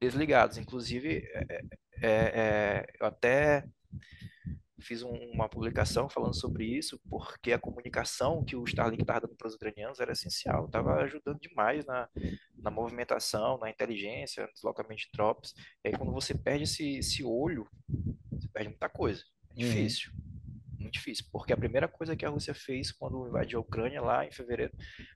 [0.02, 0.58] desligados.
[0.58, 1.62] Inclusive, é,
[2.02, 3.64] é, é, eu até
[4.80, 9.36] fiz um- uma publicação falando sobre isso, porque a comunicação que o Starlink estava dando
[9.36, 12.10] para os ucranianos era essencial, estava ajudando demais na,
[12.58, 15.54] na movimentação, na inteligência, no deslocamento de tropas.
[15.86, 17.68] E aí, quando você perde esse, esse olho,
[18.32, 19.24] você perde muita coisa.
[19.56, 19.70] É Uhum.
[20.92, 20.92] Difícil.
[20.92, 24.26] extremamente difícil, porque a primeira coisa que a Rússia fez quando invadiu a Ucrânia lá
[24.26, 24.74] em fevereiro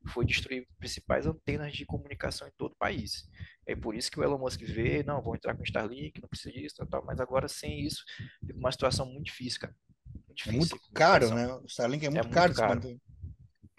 [0.08, 3.28] foi destruir principais antenas de comunicação em todo o país.
[3.68, 6.30] É por isso que o Elon Musk vê, não, vou entrar com o Starlink, não
[6.30, 8.04] precisa disso, tal, tal, mas agora sem isso
[8.46, 9.76] fica uma situação muito difícil, cara.
[10.28, 11.54] Muito difícil, é muito caro, né?
[11.54, 12.82] O Starlink é muito, é muito caro, caro.
[12.82, 13.02] Muito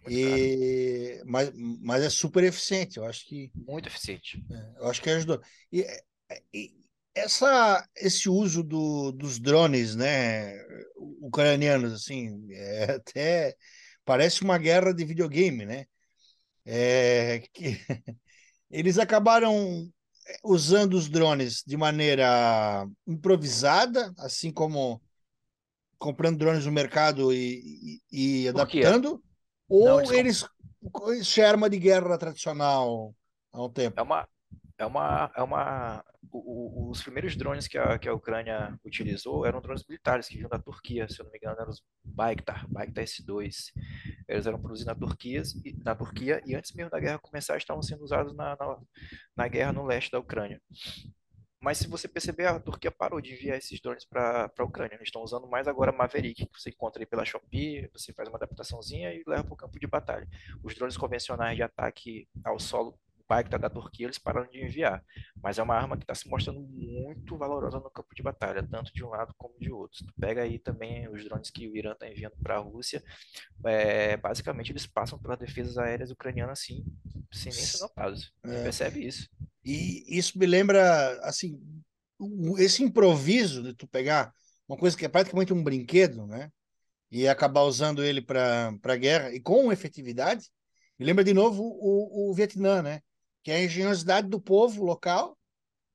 [0.08, 1.20] e...
[1.24, 3.50] Mas, mas é super eficiente, eu acho que.
[3.54, 4.44] Muito eficiente.
[4.50, 5.40] É, eu acho que ajudou.
[5.72, 5.84] E,
[6.54, 6.85] e
[7.16, 10.54] essa, esse uso do, dos drones, né,
[11.20, 13.56] ucranianos, assim, é até
[14.04, 15.86] parece uma guerra de videogame, né?
[16.64, 17.80] É, que
[18.70, 19.90] eles acabaram
[20.44, 25.00] usando os drones de maneira improvisada, assim como
[25.98, 29.22] comprando drones no mercado e, e, e adaptando,
[29.68, 30.44] ou Não, eles,
[31.06, 33.14] eles arma de guerra tradicional
[33.52, 33.98] há um tempo?
[33.98, 34.28] É uma,
[34.78, 39.60] é uma, é uma o, os primeiros drones que a, que a Ucrânia utilizou eram
[39.60, 43.04] drones militares que vinham da Turquia, se eu não me engano, eram os Bayktar, Bayktar
[43.04, 43.72] S2.
[44.28, 45.42] Eles eram produzidos na Turquia,
[45.84, 48.78] na Turquia e antes mesmo da guerra começar estavam sendo usados na, na,
[49.36, 50.60] na guerra no leste da Ucrânia.
[51.60, 54.94] Mas se você perceber, a Turquia parou de enviar esses drones para a Ucrânia.
[54.94, 58.36] Eles estão usando mais agora Maverick, que você encontra aí pela Shopee, você faz uma
[58.36, 60.28] adaptaçãozinha e leva para o campo de batalha.
[60.62, 62.96] Os drones convencionais de ataque ao solo
[63.28, 65.02] Bakhtar da Turquia, eles pararam de enviar.
[65.42, 68.92] Mas é uma arma que está se mostrando muito valorosa no campo de batalha, tanto
[68.92, 70.04] de um lado como de outro.
[70.04, 73.02] Tu pega aí também os drones que o Irã está enviando para a Rússia,
[73.64, 76.84] é, basicamente eles passam pelas defesas aéreas ucranianas assim,
[77.32, 78.32] sem nem ser notados.
[78.44, 78.62] É.
[78.62, 79.28] Percebe isso.
[79.64, 81.60] E isso me lembra, assim,
[82.58, 84.32] esse improviso de tu pegar
[84.68, 86.50] uma coisa que é praticamente um brinquedo, né?
[87.10, 90.48] E acabar usando ele para a guerra, e com efetividade,
[90.98, 93.00] me lembra de novo o, o Vietnã, né?
[93.46, 95.38] Que é a engenhosidade do povo local,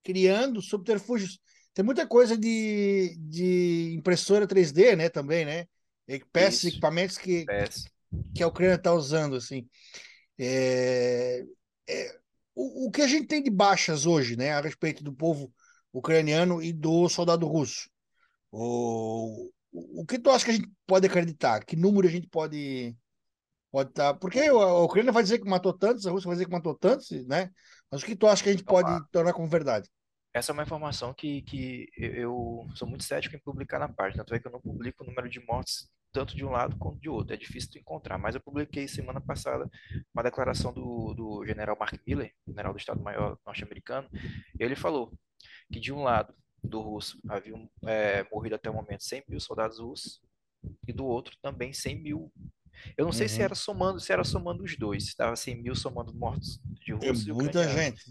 [0.06, 1.38] criando subterfúgios.
[1.74, 5.68] Tem muita coisa de, de impressora 3D, né, também, né?
[6.32, 7.46] Peças, equipamentos que,
[8.34, 9.68] que a Ucrânia está usando, assim.
[10.40, 11.44] É,
[11.90, 12.20] é,
[12.56, 15.54] o, o que a gente tem de baixas hoje, né, a respeito do povo
[15.92, 17.90] ucraniano e do soldado russo?
[18.50, 21.66] O, o que tu acha que a gente pode acreditar?
[21.66, 22.96] Que número a gente pode
[23.72, 24.14] Pode estar.
[24.14, 26.76] Tá, porque a Ucrânia vai dizer que matou tantos, a Rússia vai dizer que matou
[26.76, 27.50] tantos, né?
[27.90, 29.90] Mas o que tu acha que a gente pode tornar como verdade?
[30.34, 34.24] Essa é uma informação que, que eu sou muito cético em publicar na página.
[34.24, 37.00] Tanto é que eu não publico o número de mortes tanto de um lado quanto
[37.00, 37.34] de outro.
[37.34, 38.18] É difícil de encontrar.
[38.18, 39.70] Mas eu publiquei semana passada
[40.14, 44.10] uma declaração do, do general Mark Miller, general do Estado-Maior norte-americano.
[44.58, 45.14] Ele falou
[45.72, 49.80] que de um lado do russo haviam é, morrido até o momento 100 mil soldados
[49.80, 50.22] russos
[50.88, 52.32] e do outro também 100 mil
[52.98, 53.46] eu não sei se uhum.
[53.46, 57.28] era somando, se era somando os dois, se dava 100 mil somando mortos de russos
[57.28, 58.02] e muita gente.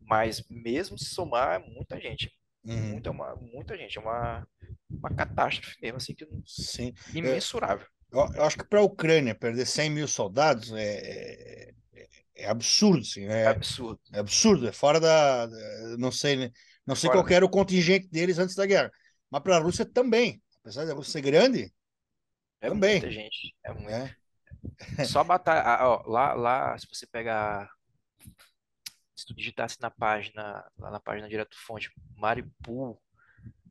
[0.00, 2.32] Mas mesmo se somar, é muita gente.
[2.64, 2.90] Uhum.
[2.92, 3.98] Muita, uma, muita gente.
[3.98, 4.46] É uma,
[4.90, 6.92] uma catástrofe mesmo, assim, que Sim.
[7.14, 7.86] imensurável.
[8.10, 13.04] Eu, eu acho que para a Ucrânia perder 100 mil soldados é, é, é absurdo,
[13.04, 13.26] sim.
[13.26, 14.00] É, é, absurdo.
[14.12, 15.48] É absurdo, é fora da.
[15.98, 16.50] Não sei, né?
[16.86, 17.22] Não sei fora.
[17.22, 18.90] qual era o contingente deles antes da guerra.
[19.30, 20.40] Mas para a Rússia também.
[20.60, 21.72] Apesar da Rússia ser grande,
[22.60, 22.92] é Também.
[22.92, 23.54] muita gente.
[23.64, 23.90] É muito.
[23.90, 24.16] É.
[25.04, 25.84] Só batalha.
[25.86, 27.70] Ó, lá, lá, se você pegar.
[29.14, 33.00] Se tu digitasse na página, lá na página direto fonte, Mariupol,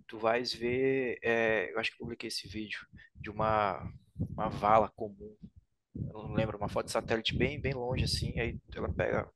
[0.08, 1.20] tu vais ver.
[1.22, 2.80] É, eu acho que publiquei esse vídeo
[3.16, 5.36] de uma, uma vala comum.
[5.96, 8.38] Eu não lembro, uma foto de satélite bem, bem longe, assim.
[8.40, 9.30] Aí ela pega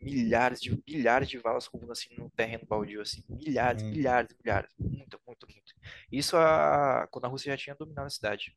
[0.00, 3.90] milhares de bilhares de valas comuns assim no terreno baldio assim milhares hum.
[3.90, 5.74] milhares milhares muito muito muito
[6.10, 8.56] isso a, quando a Rússia já tinha dominado a cidade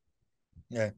[0.73, 0.93] é,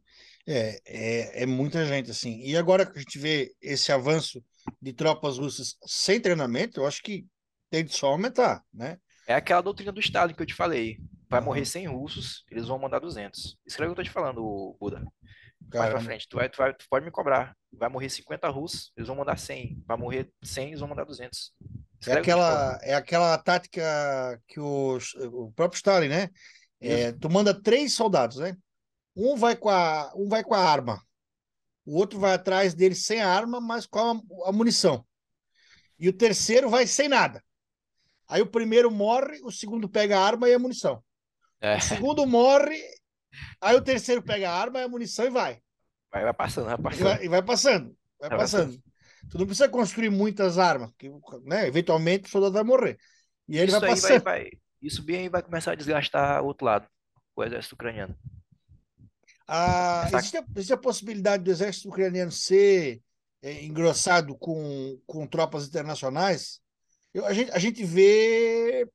[0.46, 2.42] é, é, é muita gente, assim.
[2.42, 4.44] E agora que a gente vê esse avanço
[4.82, 7.26] de tropas russas sem treinamento, eu acho que
[7.70, 8.98] tem de só aumentar, né?
[9.28, 11.00] É aquela doutrina do Stalin que eu te falei.
[11.30, 11.46] Vai uhum.
[11.48, 13.58] morrer 100 russos, eles vão mandar 200.
[13.66, 15.04] Isso que eu tô te falando, Buda.
[15.74, 17.56] Mais pra frente, tu, vai, tu, vai, tu pode me cobrar.
[17.72, 19.82] Vai morrer 50 russos, eles vão mandar 100.
[19.88, 21.54] Vai morrer 100, eles vão mandar 200.
[22.06, 25.00] é aquela, é aquela tática que o,
[25.32, 26.30] o próprio Stalin, né?
[26.80, 28.58] É, tu manda três soldados, né?
[29.16, 31.02] Um vai com a, um vai com a arma,
[31.86, 35.06] o outro vai atrás dele sem a arma, mas com a, a munição.
[36.00, 37.44] E o terceiro vai sem nada.
[38.28, 41.04] Aí o primeiro morre, o segundo pega a arma e a munição.
[41.62, 41.78] É.
[41.78, 42.82] O segundo morre,
[43.62, 45.62] aí o terceiro pega a arma e a munição e vai.
[46.12, 47.00] Vai, vai passando, vai passando.
[47.00, 48.68] E vai, e vai passando, vai, vai passando.
[48.68, 48.84] passando.
[49.30, 51.12] Tu não precisa construir muitas armas, porque
[51.44, 52.98] né, eventualmente o soldado vai morrer.
[53.48, 54.24] E ele isso vai passando.
[54.24, 56.88] Vai, vai, isso bem vai começar a desgastar o outro lado,
[57.36, 58.18] o exército ucraniano.
[59.48, 63.02] Ah, existe, a, existe, a, possibilidade do exército ucraniano ser
[63.42, 66.62] é, engrossado com, com tropas internacionais?
[67.14, 68.88] Eu, a, gente, a gente vê é,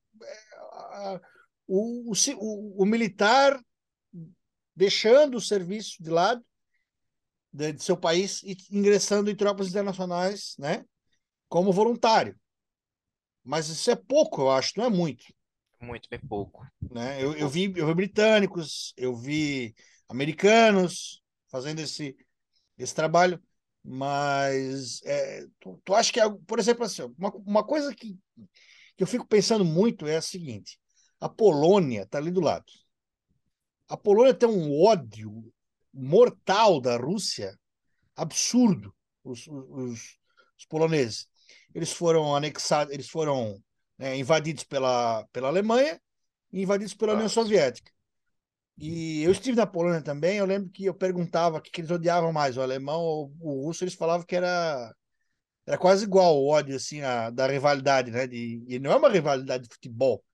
[0.72, 1.20] a,
[1.66, 3.60] o, o, o, militar
[4.74, 6.44] deixando o serviço de lado
[7.52, 10.84] de, de seu país e ingressando em tropas internacionais, né?
[11.48, 12.38] Como voluntário.
[13.44, 15.24] Mas isso é pouco, eu acho, não é muito.
[15.80, 16.66] Muito, bem pouco.
[16.90, 17.22] Né?
[17.22, 19.74] Eu, eu, vi, eu vi britânicos, eu vi
[20.08, 22.16] americanos fazendo esse,
[22.76, 23.42] esse trabalho,
[23.82, 28.18] mas é, tu, tu acha que, é, por exemplo, assim, uma, uma coisa que,
[28.96, 30.78] que eu fico pensando muito é a seguinte:
[31.20, 32.66] a Polônia está ali do lado.
[33.88, 35.52] A Polônia tem um ódio
[35.92, 37.58] mortal da Rússia
[38.14, 38.94] absurdo.
[39.24, 40.18] Os, os,
[40.58, 41.26] os poloneses
[41.74, 43.62] eles foram anexados, eles foram
[43.96, 46.00] né, invadidos pela, pela Alemanha
[46.52, 47.92] e invadidos pela União Soviética.
[48.78, 51.90] E eu estive na Polônia também, eu lembro que eu perguntava o que, que eles
[51.90, 54.94] odiavam mais, o alemão ou o russo, eles falavam que era
[55.66, 58.26] era quase igual o ódio assim a, da rivalidade, né?
[58.26, 60.24] De, e não é uma rivalidade de futebol,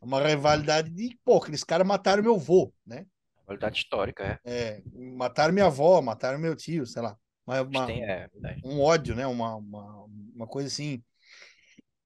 [0.00, 3.06] é uma rivalidade de, pô, aqueles caras mataram meu avô, né?
[3.42, 4.52] Rivalidade histórica, é.
[4.52, 7.16] É, mataram minha avó, mataram meu tio, sei lá.
[7.46, 8.28] Uma, uma, Tem, é,
[8.64, 9.26] um ódio, né?
[9.26, 11.02] Uma, uma, uma coisa assim.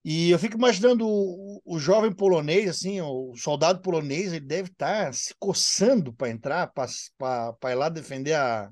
[0.09, 5.13] E eu fico imaginando o, o jovem polonês, assim, o soldado polonês, ele deve estar
[5.13, 8.71] se coçando para entrar, para ir lá defender a,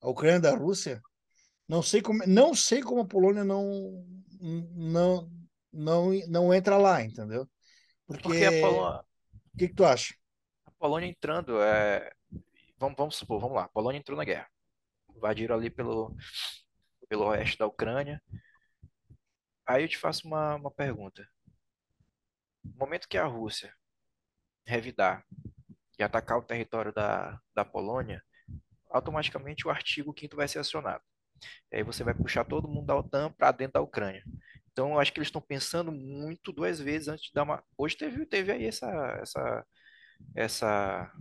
[0.00, 1.02] a Ucrânia da Rússia.
[1.66, 4.06] Não sei como, não sei como a Polônia não
[4.40, 5.28] não
[5.72, 7.48] não não entra lá, entendeu?
[8.06, 10.14] Porque, Porque a Polônia, o que, que tu acha?
[10.64, 12.08] a Polônia entrando, é,
[12.78, 14.48] vamos, vamos supor, vamos lá, a Polônia entrou na guerra,
[15.16, 16.14] invadiram ali pelo
[17.08, 18.22] pelo oeste da Ucrânia.
[19.68, 21.28] Aí eu te faço uma, uma pergunta.
[22.64, 23.72] No momento que a Rússia
[24.66, 25.24] revidar
[25.98, 28.22] e atacar o território da, da Polônia,
[28.90, 31.02] automaticamente o artigo 5 vai ser acionado.
[31.72, 34.24] E aí você vai puxar todo mundo da OTAN para dentro da Ucrânia.
[34.72, 37.64] Então, eu acho que eles estão pensando muito duas vezes antes de dar uma.
[37.78, 38.86] Hoje teve, teve aí essa,
[39.22, 39.66] essa,
[40.34, 41.12] essa,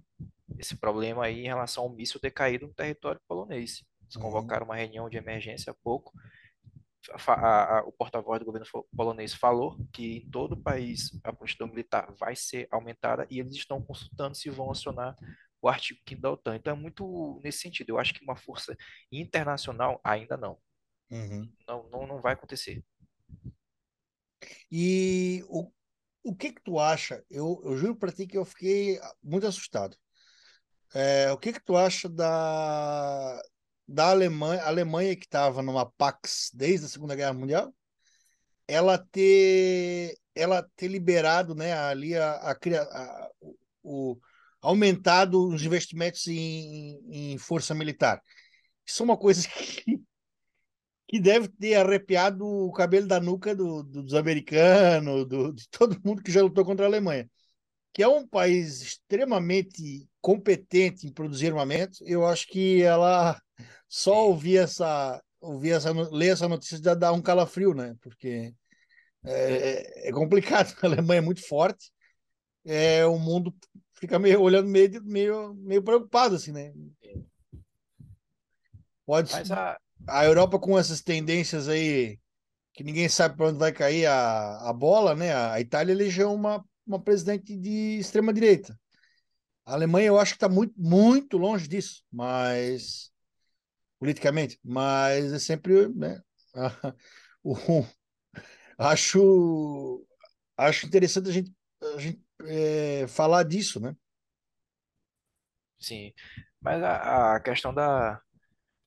[0.60, 3.84] esse problema aí em relação ao míssil ter caído no território polonês.
[4.04, 4.22] Eles Uhum.
[4.24, 6.14] convocaram uma reunião de emergência há pouco.
[7.12, 11.68] A- a- o porta-voz do governo polonês falou que em todo o país a prontidão
[11.68, 15.16] militar vai ser aumentada e eles estão consultando se vão acionar
[15.62, 16.56] o artigo 5 da OTAN.
[16.56, 17.90] Então é muito nesse sentido.
[17.90, 18.76] Eu acho que uma força
[19.12, 20.58] internacional ainda não.
[21.10, 21.52] Uhum.
[21.68, 22.84] Não, não, não vai acontecer.
[24.72, 25.72] E o,
[26.24, 27.24] o que que tu acha?
[27.30, 29.98] Eu, eu juro para ti que eu fiquei muito assustado.
[30.94, 33.42] É, o que que tu acha da,
[33.88, 37.74] da Alemanha, Alemanha que estava numa Pax desde a Segunda Guerra Mundial,
[38.68, 43.30] ela ter, ela ter liberado, né, ali a, a, a-
[43.84, 44.20] o-
[44.62, 47.00] aumentado os investimentos em,
[47.34, 48.22] em força militar.
[48.86, 50.02] Isso é uma coisa que,
[51.08, 56.00] que deve ter arrepiado o cabelo da nuca do- do- dos americanos, do- de todo
[56.04, 57.30] mundo que já lutou contra a Alemanha
[57.94, 63.40] que é um país extremamente competente em produzir armamento, eu acho que ela
[63.88, 67.96] só ouvir essa, ouvir essa, ler essa notícia já dá um calafrio, né?
[68.02, 68.54] Porque
[69.24, 70.76] é, é complicado.
[70.82, 71.92] A Alemanha é muito forte,
[72.66, 73.56] é, o mundo
[73.94, 76.74] fica meio olhando meio, meio, meio preocupado, assim, né?
[79.06, 82.20] Pode, Mas a, a Europa com essas tendências aí
[82.74, 85.34] que ninguém sabe para onde vai cair a, a bola, né?
[85.34, 88.78] A Itália elegeu uma, uma presidente de extrema direita.
[89.66, 93.12] A Alemanha eu acho que está muito, muito longe disso, mas
[94.00, 96.22] politicamente, mas é sempre, né?
[97.44, 97.56] o,
[98.78, 100.06] acho
[100.58, 103.96] acho interessante a gente, a gente é, falar disso, né?
[105.80, 106.14] sim.
[106.62, 108.22] Mas a, a questão da,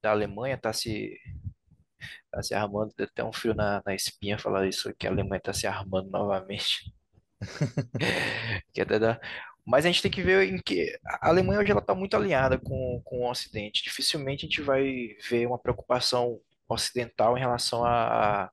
[0.02, 1.16] da Alemanha tá se,
[2.30, 5.38] tá se armando, deu até um frio na, na espinha falar isso, que a Alemanha
[5.38, 6.92] está se armando novamente.
[8.72, 9.20] Que até dá-
[9.66, 12.58] Mas a gente tem que ver em que a Alemanha hoje ela está muito alinhada
[12.58, 13.82] com, com o Ocidente.
[13.82, 18.50] Dificilmente a gente vai ver uma preocupação ocidental em relação a,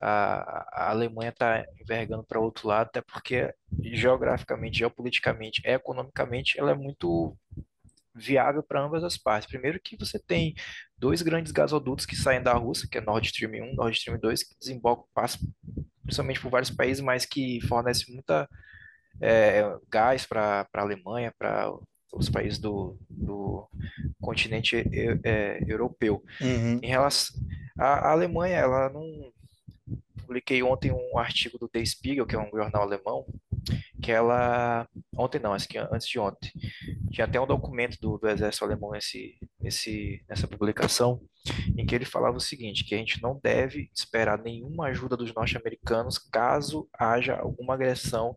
[0.00, 6.74] a, a Alemanha estar envergando para outro lado, até porque geograficamente, geopoliticamente, economicamente, ela é
[6.74, 7.36] muito
[8.14, 9.48] viável para ambas as partes.
[9.48, 10.54] Primeiro que você tem
[10.98, 14.42] dois grandes gasodutos que saem da Rússia, que é Nord Stream 1, Nord Stream 2,
[14.42, 15.40] que desembocam, passam
[16.02, 18.48] principalmente por vários países, mas que fornecem muita
[19.20, 21.72] é, gás para a Alemanha, para
[22.12, 23.68] os países do, do
[24.20, 24.76] continente
[25.24, 26.22] é, europeu.
[26.40, 26.78] Uhum.
[26.82, 27.40] Em relação
[27.78, 29.32] à Alemanha, ela não
[30.30, 33.26] publiquei ontem um artigo do Der Spiegel, que é um jornal alemão,
[34.00, 36.52] que ela ontem não, acho que antes de ontem,
[37.10, 41.20] tinha até um documento do, do exército alemão nesse, nesse, nessa publicação,
[41.76, 45.34] em que ele falava o seguinte, que a gente não deve esperar nenhuma ajuda dos
[45.34, 48.36] norte-americanos caso haja alguma agressão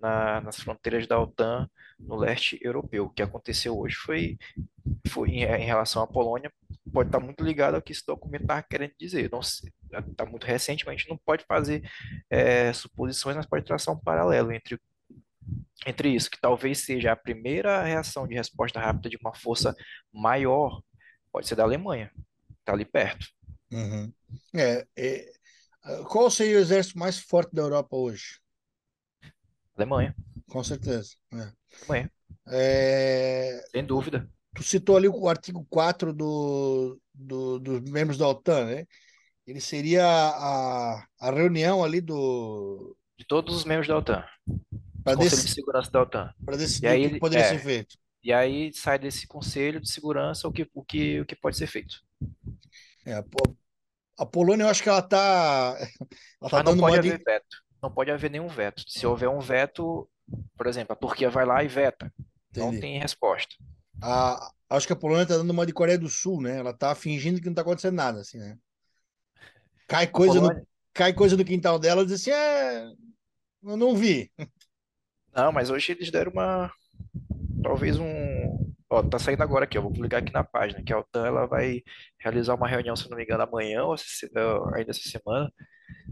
[0.00, 1.68] na- nas fronteiras da OTAN
[2.04, 3.06] no leste europeu.
[3.06, 4.38] O que aconteceu hoje foi,
[5.08, 6.52] foi em, relação à Polônia,
[6.92, 9.30] pode estar muito ligado ao que esse documento está querendo dizer.
[10.10, 11.82] Está muito recente, mas a gente não pode fazer
[12.30, 14.78] é, suposições, mas pode traçar um paralelo entre
[15.86, 19.76] entre isso, que talvez seja a primeira reação de resposta rápida de uma força
[20.10, 20.80] maior,
[21.30, 22.10] pode ser da Alemanha,
[22.60, 23.26] está ali perto.
[23.70, 24.10] Uhum.
[24.54, 25.32] É, é,
[26.08, 28.40] qual seria o exército mais forte da Europa hoje?
[29.76, 30.14] Alemanha.
[30.48, 31.10] Com certeza.
[31.32, 31.52] É.
[31.82, 32.12] Alemanha.
[32.48, 34.28] É, Sem dúvida.
[34.54, 38.86] Tu citou ali o artigo 4 do, do, dos membros da OTAN, né?
[39.46, 42.96] Ele seria a, a reunião ali do.
[43.18, 44.24] De todos os membros da OTAN.
[45.02, 46.34] Para Conselho dec de Segurança da OTAN.
[46.56, 47.48] decidir E aí o que poderia é.
[47.48, 47.96] ser feito.
[48.22, 51.66] E aí sai desse Conselho de Segurança o que, o que, o que pode ser
[51.66, 52.02] feito.
[53.04, 53.54] É, a, Po-
[54.18, 55.76] a Polônia, eu acho que ela está
[56.40, 57.63] ela tá Mas não dando pode uma haver veto.
[57.84, 58.82] Não pode haver nenhum veto.
[58.88, 60.08] Se houver um veto,
[60.56, 62.10] por exemplo, a Turquia vai lá e veta.
[62.56, 62.80] Não Entendi.
[62.80, 63.54] tem resposta.
[64.02, 66.56] a, acho que a Polônia está dando uma de Coreia do Sul, né?
[66.60, 68.56] Ela está fingindo que não está acontecendo nada, assim, né?
[69.86, 72.86] Cai coisa, no, Polônia- cai coisa no quintal dela e diz assim: é,
[73.64, 74.32] eu não vi.
[75.34, 76.72] Não, mas hoje eles deram uma.
[77.62, 78.72] Talvez um.
[78.88, 81.46] Ó, tá saindo agora aqui, eu vou publicar aqui na página, que a OTAN ela
[81.46, 81.82] vai
[82.18, 85.52] realizar uma reunião, se não me engano, amanhã ou se- ou ainda essa semana,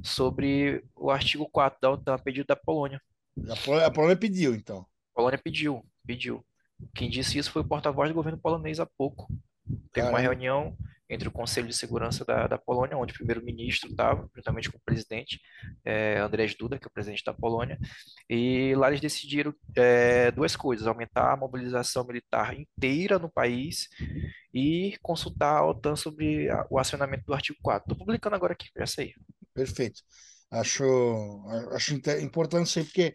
[0.03, 3.01] sobre o artigo 4 da OTAN, pedido da Polônia.
[3.51, 4.81] A Polônia, a Polônia pediu, então.
[4.81, 6.45] A Polônia pediu, pediu.
[6.95, 9.29] Quem disse isso foi o porta-voz do governo polonês há pouco.
[9.93, 10.77] Teve uma reunião
[11.09, 14.83] entre o Conselho de Segurança da, da Polônia, onde o primeiro-ministro estava, juntamente com o
[14.85, 15.39] presidente,
[15.85, 17.79] é, Andrzej Duda, que é o presidente da Polônia,
[18.29, 23.89] e lá eles decidiram é, duas coisas: aumentar a mobilização militar inteira no país
[24.55, 27.85] e consultar a OTAN sobre a- o acionamento do artigo 4.
[27.85, 29.13] Estou publicando agora aqui, já sei.
[29.55, 30.03] Perfeito.
[30.51, 30.85] Acho,
[31.73, 33.15] acho importante isso aí, porque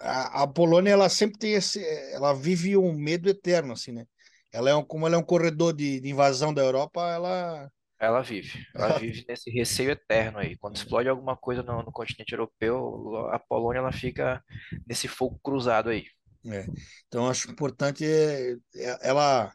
[0.00, 4.06] a, a Polônia ela sempre tem esse, ela vive um medo eterno, assim, né?
[4.52, 8.20] Ela é um, como ela é um corredor de, de invasão da Europa, ela Ela
[8.20, 10.56] vive, ela vive nesse receio eterno aí.
[10.58, 14.42] Quando explode alguma coisa no, no continente europeu, a Polônia ela fica
[14.86, 16.04] nesse fogo cruzado aí.
[16.46, 16.66] É.
[17.06, 19.54] Então, acho importante é, é- ela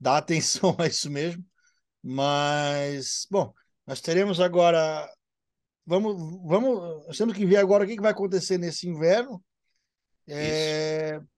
[0.00, 1.44] dar atenção a isso mesmo.
[2.02, 3.54] Mas, bom,
[3.86, 5.08] nós teremos agora.
[5.88, 6.14] Vamos,
[6.46, 9.42] vamos, nós temos que ver agora o que que vai acontecer nesse inverno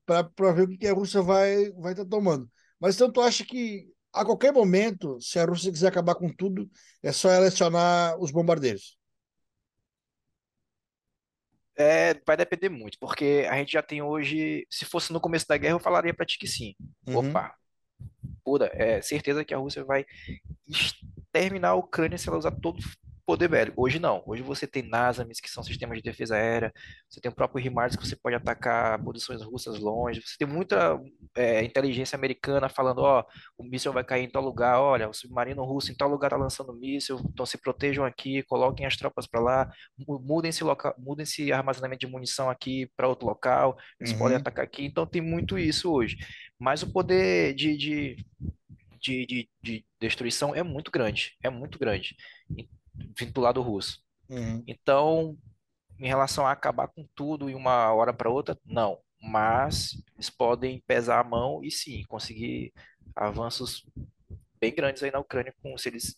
[0.05, 2.51] para ver o que que a Rússia vai vai estar tomando.
[2.81, 6.69] Mas então, tu acha que a qualquer momento, se a Rússia quiser acabar com tudo,
[7.01, 8.99] é só ela acionar os bombardeiros?
[11.77, 15.57] É, vai depender muito, porque a gente já tem hoje, se fosse no começo da
[15.57, 16.75] guerra, eu falaria pra ti que sim.
[17.07, 17.55] Uhum, Opa,
[18.45, 20.05] pura, é certeza que a Rússia vai
[20.69, 22.83] exterminar a Ucrânia se ela usar todo
[23.31, 23.81] poder bélico.
[23.81, 24.23] Hoje não.
[24.27, 26.73] Hoje você tem NASAMS, que são sistemas de defesa aérea,
[27.09, 30.99] você tem o próprio HIMARS, que você pode atacar posições russas longe, você tem muita
[31.37, 33.25] é, inteligência americana falando, ó,
[33.57, 36.37] o míssil vai cair em tal lugar, olha, o submarino russo em tal lugar tá
[36.37, 40.93] lançando míssil, então se protejam aqui, coloquem as tropas para lá, mu- mudem esse local,
[40.99, 45.07] mudem esse armazenamento de munição aqui para outro local, eles podem uhum, atacar aqui, então
[45.07, 46.17] tem muito isso hoje.
[46.59, 48.17] Mas o poder de, de
[49.01, 52.17] de, de, de destruição é muito grande, é muito grande,
[53.19, 54.01] vindo do lado russo.
[54.29, 55.37] uhum, Então,
[55.99, 58.99] em relação a acabar com tudo em uma hora para outra, não.
[59.23, 62.73] Mas eles podem pesar a mão e sim, conseguir
[63.17, 63.85] avanços
[64.61, 66.17] bem grandes aí na Ucrânia com, se eles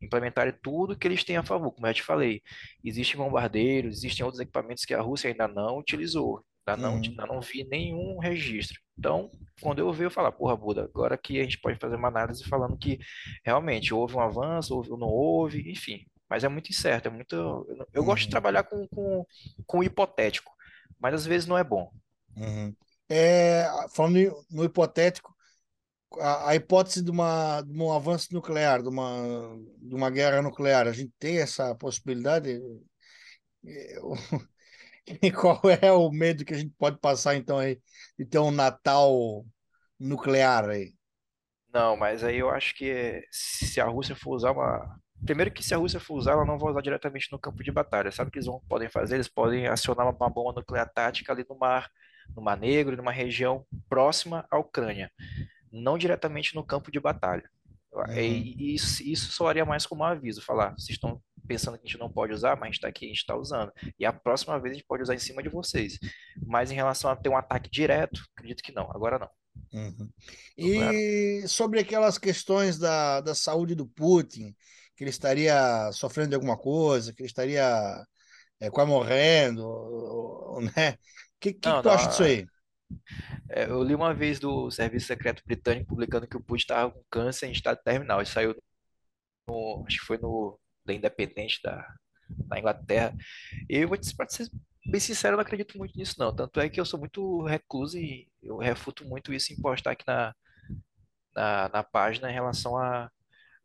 [0.00, 1.72] implementarem tudo que eles têm a favor.
[1.72, 2.42] Como eu já te falei,
[2.84, 6.44] existem bombardeiros, existem outros equipamentos que a Rússia ainda não utilizou.
[6.66, 8.78] Não, uhum, não vi nenhum registro.
[8.98, 12.08] Então, quando eu ver, eu falar, porra, Buda, agora que a gente pode fazer uma
[12.08, 12.98] análise falando que
[13.44, 16.06] realmente houve um avanço, houve ou não houve, enfim.
[16.28, 17.34] Mas é muito incerto, é muito.
[17.34, 19.26] Eu, eu gosto de uhum, trabalhar com, com,
[19.66, 20.52] com hipotético,
[21.00, 21.90] mas às vezes não é bom.
[22.36, 22.76] uhum.
[23.08, 25.34] É, falando no hipotético,
[26.20, 30.88] a, a hipótese de, uma, de um avanço nuclear, de uma, de uma guerra nuclear,
[30.88, 32.60] a gente tem essa possibilidade?
[33.64, 34.14] É, o-
[35.22, 37.80] E qual é o medo que a gente pode passar, então, aí,
[38.18, 39.44] de ter um Natal
[39.98, 40.94] nuclear aí?
[41.72, 44.98] Não, mas aí eu acho que se a Rússia for usar uma.
[45.24, 47.70] Primeiro que se a Rússia for usar, ela não vai usar diretamente no campo de
[47.72, 48.10] batalha.
[48.12, 49.14] Sabe o que eles vão, podem fazer?
[49.16, 51.88] Eles podem acionar uma, bomba nuclear tática ali no mar,
[52.36, 55.10] no Mar Negro, numa região próxima à Ucrânia,
[55.72, 57.44] não diretamente no campo de batalha.
[57.92, 61.86] Uhum, E isso, isso soaria mais como um aviso, falar, vocês estão pensando que a
[61.86, 63.72] gente não pode usar, mas a gente está aqui, a gente está usando.
[63.98, 65.98] E a próxima vez a gente pode usar em cima de vocês.
[66.46, 69.28] Mas em relação a ter um ataque direto, acredito que não, agora não.
[69.72, 70.10] uhum.
[70.56, 74.54] E sobre aquelas questões da, da saúde do Putin,
[74.96, 78.04] que ele estaria sofrendo de alguma coisa, que ele estaria
[78.60, 79.62] é, quase morrendo,
[80.76, 80.92] né?
[80.92, 82.46] O que, que, Não, que tu não, acha disso aí?
[83.50, 87.02] é, eu li uma vez do Serviço Secreto Britânico publicando que o Putin estava com
[87.10, 88.22] câncer em estado terminal.
[88.22, 88.54] Isso saiu
[89.48, 91.86] no, acho que foi no The Independente da,
[92.28, 93.14] da Inglaterra.
[93.68, 94.48] Eu vou te, pra ser
[94.86, 96.34] bem sincero, eu não acredito muito nisso, não.
[96.34, 100.04] Tanto é que eu sou muito recluso e eu refuto muito isso em postar aqui
[100.06, 100.34] na,
[101.34, 103.10] na, na página em relação a,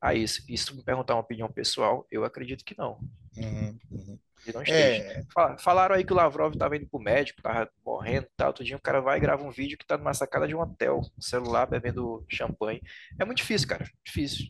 [0.02, 0.44] a isso.
[0.48, 3.00] E se tu me perguntar uma opinião pessoal, eu acredito que não.
[3.36, 4.20] Uhum, uhum.
[4.68, 8.48] É, Fala- Falaram aí que o Lavrov estava indo pro médico, tava morrendo e tal.
[8.48, 10.60] Outro dia o cara vai e grava um vídeo que tá numa sacada de um
[10.62, 12.82] hotel, um celular, bebendo champanhe.
[13.20, 13.86] É muito difícil, cara.
[14.06, 14.46] Difícil.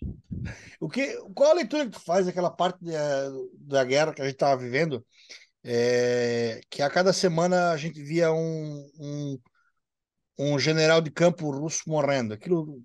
[0.79, 3.29] o que, qual a leitura que tu faz daquela parte da,
[3.59, 5.05] da guerra que a gente estava vivendo?
[5.63, 9.39] É, que a cada semana a gente via um, um,
[10.37, 12.33] um general de campo russo morrendo.
[12.33, 12.81] Aquilo,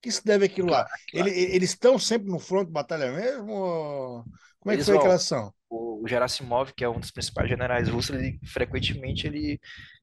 [0.00, 0.84] que se deve aquilo lá?
[1.10, 3.52] Claro, Ele- eles estão sempre no fronte de batalha mesmo?
[3.52, 4.24] ou-
[4.60, 5.16] Como é que Eles foi aquela vão.
[5.16, 5.54] ação?
[5.70, 9.60] O Gerasimov, que é um dos principais generais russos, ele frequentemente ele,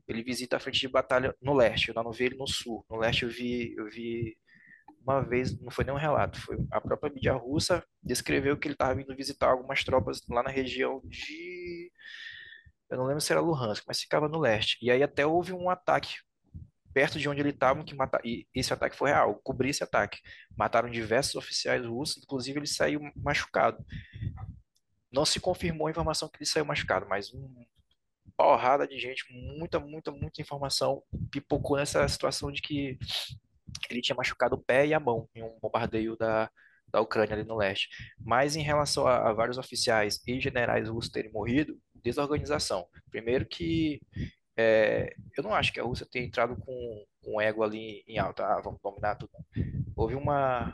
[0.07, 1.89] ele visita a frente de batalha no leste.
[1.89, 2.85] Eu não vi ele no sul.
[2.89, 4.37] No leste eu vi, eu vi
[5.01, 8.93] uma vez, não foi nenhum relato, foi a própria mídia russa descreveu que ele estava
[8.95, 11.89] vindo visitar algumas tropas lá na região de,
[12.89, 14.77] eu não lembro se era Luhansk, mas ficava no leste.
[14.81, 16.15] E aí até houve um ataque
[16.93, 18.19] perto de onde ele estava que mata...
[18.23, 20.19] e esse ataque foi real, cobri esse ataque.
[20.57, 23.77] Mataram diversos oficiais russos, inclusive ele saiu machucado.
[25.11, 27.65] Não se confirmou a informação que ele saiu machucado, mas uma
[28.35, 31.01] porrada de gente, muita, muita, muita informação
[31.31, 32.97] pipocou nessa situação de que
[33.89, 36.49] ele tinha machucado o pé e a mão em um bombardeio da,
[36.89, 37.89] da Ucrânia ali no leste.
[38.19, 42.87] Mas em relação a, a vários oficiais e generais russos terem morrido, desorganização.
[43.09, 44.01] Primeiro que
[44.55, 48.45] é, eu não acho que a Rússia tenha entrado com, o ego ali em alta,
[48.45, 49.31] ah, vamos dominar tudo.
[49.95, 50.73] Houve uma,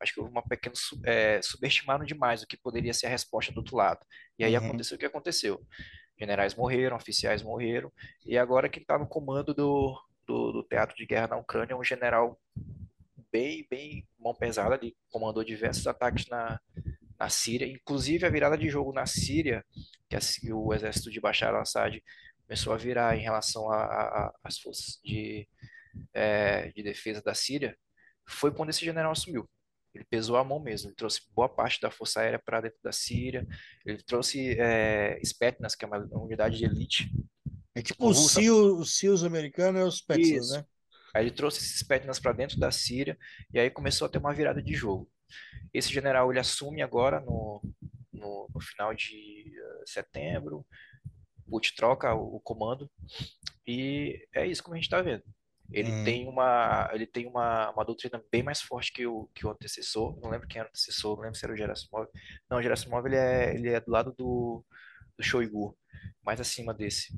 [0.00, 0.74] acho que houve uma pequena,
[1.04, 4.00] é, subestimaram demais o que poderia ser a resposta do outro lado.
[4.38, 5.60] E aí Uhum, aconteceu o que aconteceu.
[6.18, 7.92] Generais morreram, oficiais morreram,
[8.26, 11.76] e agora quem está no comando do, do, do teatro de guerra na Ucrânia é
[11.76, 12.38] um general
[13.32, 16.60] bem, bem mão pesada, ele comandou diversos ataques na,
[17.18, 19.64] na Síria, inclusive a virada de jogo na Síria,
[20.08, 20.20] que a-
[20.54, 22.02] o exército de Bashar al-Assad
[22.46, 23.70] começou a virar em relação
[24.44, 25.48] às forças de,
[26.14, 27.76] eh, de defesa da Síria,
[28.28, 29.48] foi quando esse general assumiu.
[29.94, 32.92] Ele pesou a mão mesmo, ele trouxe boa parte da força aérea para dentro da
[32.92, 33.46] Síria,
[33.84, 37.10] ele trouxe é, Spetsnaz, que é uma unidade de elite
[37.74, 40.64] É tipo o SEAL, os SEALs americanos e os Spetsnaz, né?
[41.14, 43.18] Aí ele trouxe esses Spetsnaz para dentro da Síria,
[43.52, 45.10] e aí começou a ter uma virada de jogo.
[45.72, 47.62] Esse general ele assume agora no,
[48.12, 50.66] no, no final de eh, setembro,
[51.48, 52.90] Putin troca o, o comando
[53.66, 55.24] e é isso como a gente está vendo.
[55.72, 59.46] Ele Uhum, tem uma, ele tem uma, uma doutrina bem mais forte que o, que
[59.46, 60.18] o antecessor.
[60.20, 62.08] Não lembro quem era o antecessor, não lembro se era o Gerasimov.
[62.50, 64.64] Não, o Gerasimov ele é, ele é do lado do,
[65.16, 65.76] do Shoigu,
[66.24, 67.12] mais acima desse.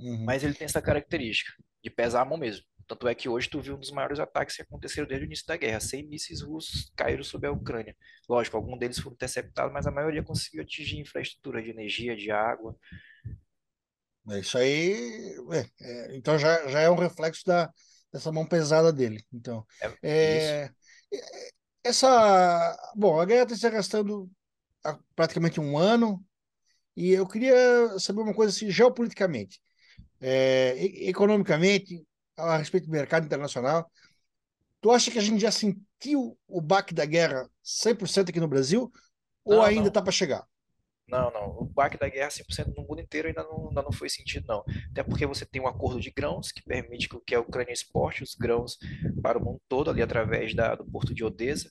[0.00, 0.24] uhum.
[0.24, 1.52] Mas ele tem essa característica
[1.82, 2.64] de pesar a mão mesmo.
[2.86, 5.46] Tanto é que hoje tu viu um dos maiores ataques que aconteceram desde o início
[5.46, 5.78] da guerra.
[5.78, 7.94] 100 mísseis russos caíram sobre a Ucrânia.
[8.28, 12.74] Lógico, alguns deles foram interceptados, mas a maioria conseguiu atingir infraestrutura de energia, de água.
[14.30, 17.70] É Isso aí, é, é, então já, já é um reflexo da,
[18.12, 19.24] dessa mão pesada dele.
[19.32, 20.70] Então, É é,
[21.12, 21.50] é,
[21.84, 24.30] essa, bom, a guerra está se arrastando
[24.84, 26.24] há praticamente um ano
[26.96, 29.60] e eu queria saber uma coisa assim, geopoliticamente,
[30.20, 32.04] economicamente,
[32.36, 33.90] a respeito do mercado internacional.
[34.80, 38.90] Tu acha que a gente já sentiu o baque da guerra 100% aqui no Brasil
[39.44, 40.44] ou Não, ainda está para chegar?
[41.08, 41.46] Não, não.
[41.60, 44.62] O baque da guerra 100% no mundo inteiro ainda não, ainda não foi sentido, não.
[44.90, 48.34] Até porque você tem um acordo de grãos que permite que a Ucrânia exporte os
[48.34, 48.76] grãos
[49.22, 51.70] para o mundo todo, ali através da, do porto de Odessa.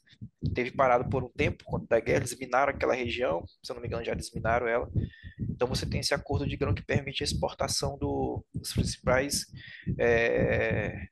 [0.56, 3.82] Teve parado por um tempo, conta da guerra, eles minaram aquela região, se eu não
[3.82, 4.90] me engano, já desminaram ela.
[5.40, 9.46] Então você tem esse acordo de grão que permite a exportação do- dos principais
[10.00, 11.08] é,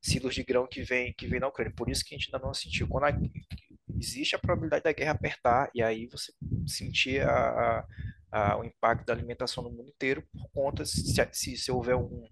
[0.00, 1.72] silos de grão que vem, que vem na Ucrânia.
[1.74, 2.86] Por isso que a gente ainda não sentiu.
[2.86, 3.18] Quando a-
[3.98, 6.32] existe a probabilidade da guerra apertar, e aí você
[6.66, 7.86] sentir a,
[8.32, 12.04] a- o impacto da alimentação no mundo inteiro por conta, se, se, se houver um,
[12.04, 12.28] um-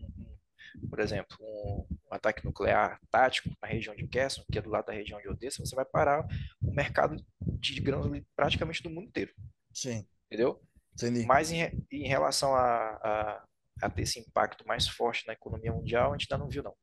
[0.89, 4.87] por exemplo, um, um ataque nuclear tático na região de Kherson, que é do lado
[4.87, 6.27] da região de Odessa, você vai parar
[6.63, 9.33] o mercado de grãos praticamente do mundo inteiro,
[9.73, 10.61] Sim, entendeu?
[10.95, 11.27] entendi.
[11.27, 13.45] Mas em, em relação a, a,
[13.83, 16.75] a ter esse impacto mais forte na economia mundial, a gente ainda não viu, não.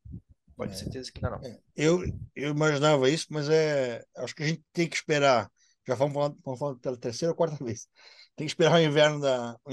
[0.60, 1.44] Pode ter É, certeza que ainda não.
[1.50, 1.60] é.
[1.76, 2.04] Eu,
[2.36, 5.52] eu imaginava isso, mas é, acho que a gente tem que esperar.
[5.88, 7.88] Já vamos falando, vamos pela terceira ou quarta vez.
[8.36, 9.72] Tem que esperar o inverno da, o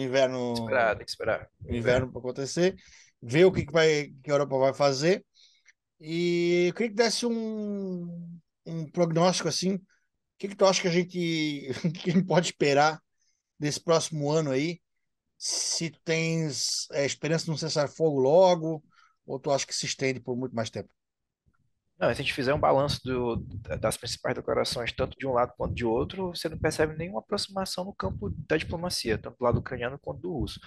[0.53, 1.49] Esperar, inverno, tem que esperar.
[1.64, 2.11] o O inverno.
[2.11, 2.76] para acontecer,
[3.22, 5.24] ver o que, que vai, que a Europa vai fazer.
[6.01, 9.76] E eu queria que desse um, um prognóstico assim.
[9.76, 9.82] O
[10.39, 11.11] que, que tu acha que a gente,
[12.03, 13.01] que a gente pode esperar
[13.59, 14.80] desse próximo ano aí,
[15.39, 18.84] se tens é, esperança de não cessar fogo logo,
[19.27, 20.89] ou tu acha que se estende por muito mais tempo?
[21.99, 23.37] Não, se a gente fizer um balanço do,
[23.81, 27.87] das principais declarações, tanto de um lado quanto de outro, você não percebe nenhuma aproximação
[27.87, 30.61] no campo da diplomacia, tanto do lado ucraniano quanto do russo.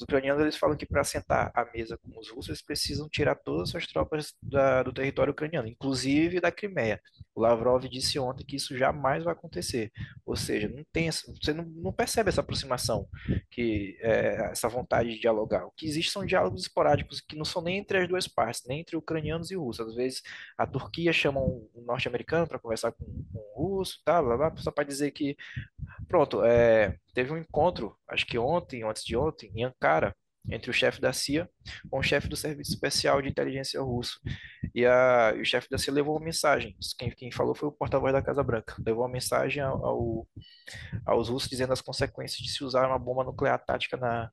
[0.00, 3.34] Os ucranianos eles falam que para sentar à mesa com os russos, eles precisam tirar
[3.34, 6.98] todas as suas tropas da, do território ucraniano, inclusive da Crimeia.
[7.34, 9.92] O Lavrov disse ontem que isso jamais vai acontecer.
[10.24, 13.06] Ou seja, não tem, você não, não percebe essa aproximação,
[13.50, 15.66] que é, essa vontade de dialogar.
[15.66, 18.80] O que existe são diálogos esporádicos que não são nem entre as duas partes, nem
[18.80, 19.86] entre ucranianos e russos.
[19.86, 20.22] Às vezes
[20.56, 24.70] a Turquia chama um norte-americano para conversar com, com um russo, tá, blá, blá, só
[24.70, 25.36] para dizer que
[26.08, 30.14] pronto, é, teve um encontro, acho que ontem, antes de ontem, em Ankara,
[30.48, 31.48] entre o chefe da CIA
[31.90, 34.18] com o chefe do Serviço Especial de Inteligência Russo.
[34.74, 36.76] E, a, o chefe da CIA levou uma mensagem.
[36.98, 38.74] Quem, quem falou foi o porta-voz da Casa Branca.
[38.84, 40.28] Levou uma mensagem ao, ao,
[41.04, 44.30] aos russos dizendo as consequências de se usar uma bomba nuclear tática na,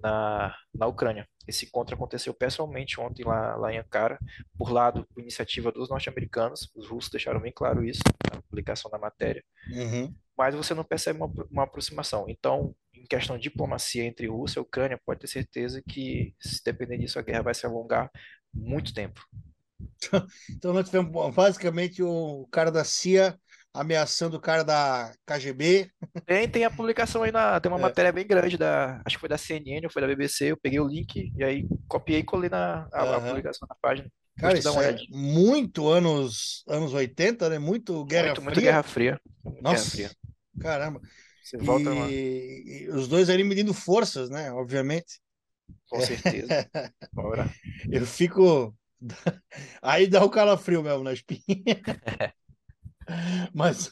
[0.00, 1.26] na, na Ucrânia.
[1.46, 4.18] Esse encontro aconteceu pessoalmente ontem lá, lá em Ankara,
[4.56, 6.70] por lado, por iniciativa dos norte-americanos.
[6.74, 8.02] Os russos deixaram bem claro isso
[8.32, 9.42] na publicação da matéria.
[9.70, 10.14] Uhum.
[10.36, 12.26] Mas você não percebe uma, uma aproximação.
[12.28, 16.98] Então, em questão de diplomacia entre Rússia e Ucrânia, pode ter certeza que, se depender
[16.98, 18.10] disso, a guerra vai se alongar
[18.52, 19.20] muito tempo.
[20.50, 23.38] Então, nós tivemos basicamente o cara da CIA
[23.74, 25.90] ameaçando o cara da KGB.
[26.24, 27.82] Tem, tem a publicação aí, na, tem uma é.
[27.82, 30.78] matéria bem grande, da, acho que foi da CNN ou foi da BBC, eu peguei
[30.78, 33.14] o link e aí copiei e colei na a, uhum.
[33.14, 34.08] a publicação na página.
[34.38, 37.58] Cara, isso é muito anos, anos 80, né?
[37.58, 38.44] Muito Guerra muito, Fria.
[38.44, 39.20] Muito Guerra Fria.
[39.60, 40.23] Nossa, Guerra Fria.
[40.60, 41.00] Caramba.
[41.42, 44.50] Você volta e, e, os dois ali medindo forças, né?
[44.52, 45.20] Obviamente.
[45.88, 46.48] Com certeza.
[47.12, 47.50] Bora.
[47.90, 48.74] Eu fico...
[49.82, 51.42] Aí dá o calafrio mesmo na espinha.
[53.54, 53.90] mas,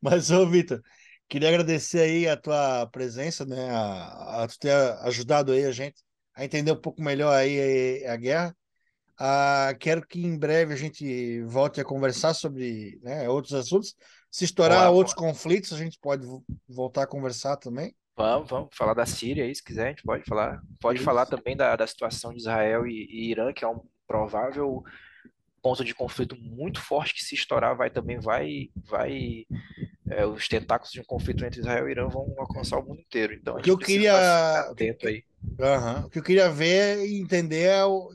[0.00, 0.82] mas ô Vitor,
[1.26, 3.70] queria agradecer aí a tua presença, né?
[3.70, 6.02] A, a tu ter ajudado aí a gente
[6.34, 8.56] a entender um pouco melhor aí a, a guerra.
[9.18, 13.94] Ah, quero que em breve a gente volte a conversar sobre né, outros assuntos.
[14.32, 16.26] Se estourar Olá, outros conflitos, a gente pode
[16.66, 17.94] voltar a conversar também.
[18.16, 20.62] Vamos, vamos falar da Síria aí, se quiser, a gente pode falar.
[20.80, 21.04] Pode Isso.
[21.04, 24.82] falar também da, da situação de Israel e, e Irã, que é um provável
[25.60, 29.46] ponto de conflito muito forte que se estourar vai também vai vai
[30.10, 33.34] é, os tentáculos de um conflito entre Israel e Irã vão alcançar o mundo inteiro.
[33.34, 35.22] Então o que eu queria atento aí.
[35.42, 36.06] Uhum.
[36.06, 38.08] O que eu queria ver e entender é o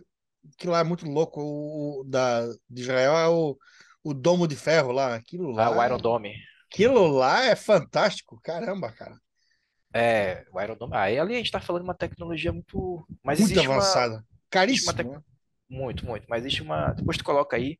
[0.57, 3.55] que lá é muito louco o, da de Israel é o,
[4.07, 5.65] o domo de ferro lá, aquilo lá.
[5.65, 6.33] Ah, o Iron Dome.
[6.71, 9.19] Aquilo lá é fantástico, caramba, cara.
[9.93, 10.95] É, o Iron Dome.
[10.95, 14.15] Aí ali a gente tá falando de uma tecnologia muito, mas muito avançada.
[14.15, 14.25] Uma...
[14.49, 14.93] Caríssima.
[14.93, 15.21] Né?
[15.69, 16.25] Muito, muito.
[16.29, 16.93] Mas existe uma.
[16.93, 17.77] Depois tu coloca aí,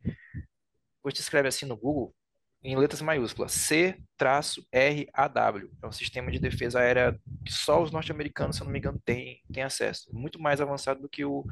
[0.97, 2.13] depois tu escreve assim no Google,
[2.61, 5.69] em letras maiúsculas, C-RAW.
[5.82, 9.01] É um sistema de defesa aérea que só os norte-americanos, se eu não me engano,
[9.05, 10.09] têm, têm acesso.
[10.11, 11.45] Muito mais avançado do que o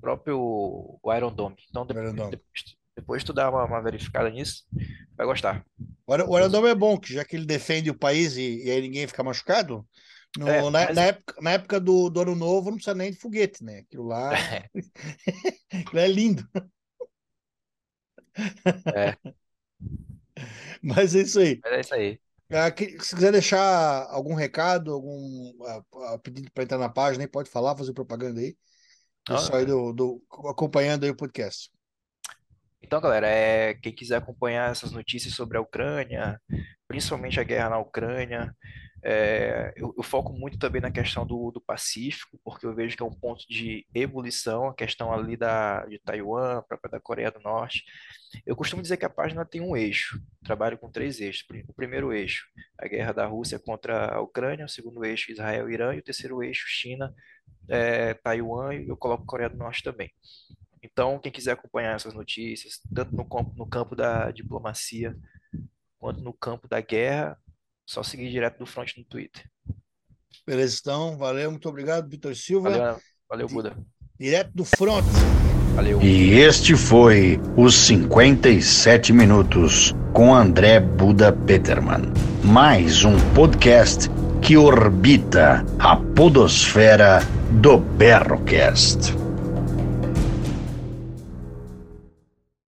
[0.00, 1.56] próprio o Iron Dome.
[1.70, 2.30] Então, depois, Dome.
[2.32, 4.64] depois, depois tu dá uma, uma, verificada nisso,
[5.16, 5.64] vai gostar.
[6.04, 9.06] O Dome é bom, que já que ele defende o país e, e aí ninguém
[9.06, 9.86] fica machucado,
[10.36, 10.96] no, é, na, mas...
[10.96, 13.78] na, época, na época do, do Ano Novo não precisa nem de foguete, né?
[13.78, 14.36] Aquilo lá.
[14.36, 14.68] É.
[15.80, 16.48] Aquilo é lindo.
[18.94, 19.16] É.
[20.82, 21.60] Mas é isso aí.
[21.62, 22.20] Mas é isso aí.
[22.50, 22.68] Ah,
[23.02, 27.92] se quiser deixar algum recado, algum uh, pedido para entrar na página, pode falar, fazer
[27.92, 28.56] propaganda aí.
[29.24, 31.70] Pessoal ah, aí do, do, acompanhando aí o podcast.
[32.88, 36.40] Então, galera, é, quem quiser acompanhar essas notícias sobre a Ucrânia,
[36.88, 38.56] principalmente a guerra na Ucrânia,
[39.04, 43.02] é, eu, eu, foco muito também na questão do, do, Pacífico, porque eu vejo que
[43.02, 47.40] é um ponto de ebulição, a questão ali da, de Taiwan, própria da Coreia do
[47.40, 47.84] Norte.
[48.46, 51.44] Eu costumo dizer que a página tem um eixo, trabalho com três eixos.
[51.68, 52.46] O primeiro eixo,
[52.78, 56.02] a guerra da Rússia contra a Ucrânia, o segundo eixo, Israel e Irã, e o
[56.02, 57.14] terceiro eixo, China,
[57.68, 60.10] é, Taiwan, e eu coloco Coreia do Norte também.
[60.82, 65.16] Então, quem quiser acompanhar essas notícias, tanto no campo, no campo da diplomacia,
[65.98, 67.36] quanto no campo da guerra,
[67.86, 69.44] só seguir direto do front no Twitter.
[70.46, 71.16] Beleza, então.
[71.16, 72.70] Valeu, muito obrigado, Vitor Silva.
[72.70, 73.76] Valeu, valeu Buda.
[74.18, 75.04] Direto do front.
[75.74, 76.00] Valeu.
[76.02, 82.12] E este foi os 57 minutos com André Buda Peterman.
[82.42, 84.08] Mais um podcast
[84.42, 87.20] que orbita a podosfera
[87.50, 89.27] do Berrocast.